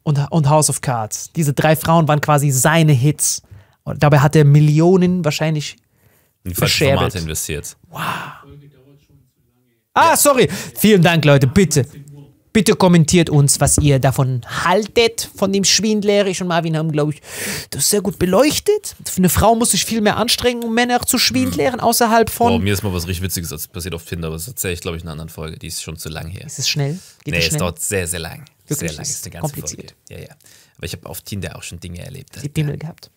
[0.02, 1.30] und, und House of Cards.
[1.36, 3.42] Diese drei Frauen waren quasi seine Hits.
[3.84, 5.76] Und dabei hat er Millionen wahrscheinlich.
[6.44, 6.54] In.
[6.54, 7.76] Formate investiert.
[9.94, 10.48] Ah, sorry.
[10.76, 11.46] Vielen Dank, Leute.
[11.46, 11.86] Bitte.
[12.58, 16.26] Bitte kommentiert uns, was ihr davon haltet, von dem Schwindler.
[16.26, 17.22] Ich und Marvin haben, glaube ich,
[17.70, 18.96] das sehr gut beleuchtet.
[19.16, 22.48] Eine Frau muss sich viel mehr anstrengen, um Männer zu schwindlern, außerhalb von.
[22.48, 24.96] Boah, mir ist mal was richtig Witziges passiert auf Tinder, aber das erzähle ich, glaube
[24.96, 25.56] ich, in einer anderen Folge.
[25.56, 26.46] Die ist schon zu lang her.
[26.46, 26.98] Ist es schnell?
[27.22, 27.60] Geht Nee, es schnell?
[27.60, 28.44] dauert sehr, sehr lang.
[28.66, 28.90] Wirklich?
[28.90, 29.94] Sehr lang Ist ist eine ganze kompliziert.
[30.08, 30.20] Folge.
[30.24, 30.34] Ja, ja.
[30.78, 32.42] Aber ich habe auf Tinder auch schon Dinge erlebt.
[32.42, 33.12] Die Pimmel gehabt.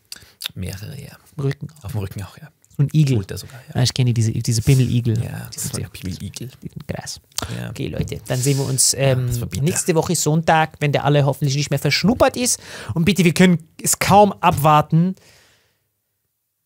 [0.53, 1.17] Mehrere, ja.
[1.43, 1.67] Rücken.
[1.81, 2.49] Auf dem Rücken auch, ja.
[2.77, 3.17] So ein Igel.
[3.17, 3.83] Ultra sogar, ja.
[3.83, 5.21] Ich kenne diese, diese Pimmeligel.
[5.23, 6.49] Ja, das ist ein Pimmeligel.
[6.87, 7.19] Krass.
[7.57, 7.69] Ja.
[7.69, 11.55] Okay, Leute, dann sehen wir uns ähm, ja, nächste Woche Sonntag, wenn der alle hoffentlich
[11.55, 12.59] nicht mehr verschnuppert ist.
[12.93, 15.15] Und bitte, wir können es kaum abwarten,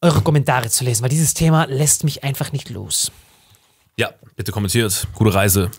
[0.02, 3.12] eure Kommentare zu lesen, weil dieses Thema lässt mich einfach nicht los.
[3.98, 5.08] Ja, bitte kommentiert.
[5.14, 5.72] Gute Reise.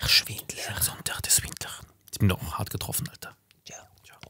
[0.00, 0.74] Der Schwindler.
[0.74, 1.70] Der Sonntag des Winter.
[2.12, 3.36] Ich bin doch hart getroffen, Alter.
[3.68, 3.76] Ja.
[4.04, 4.20] Ciao.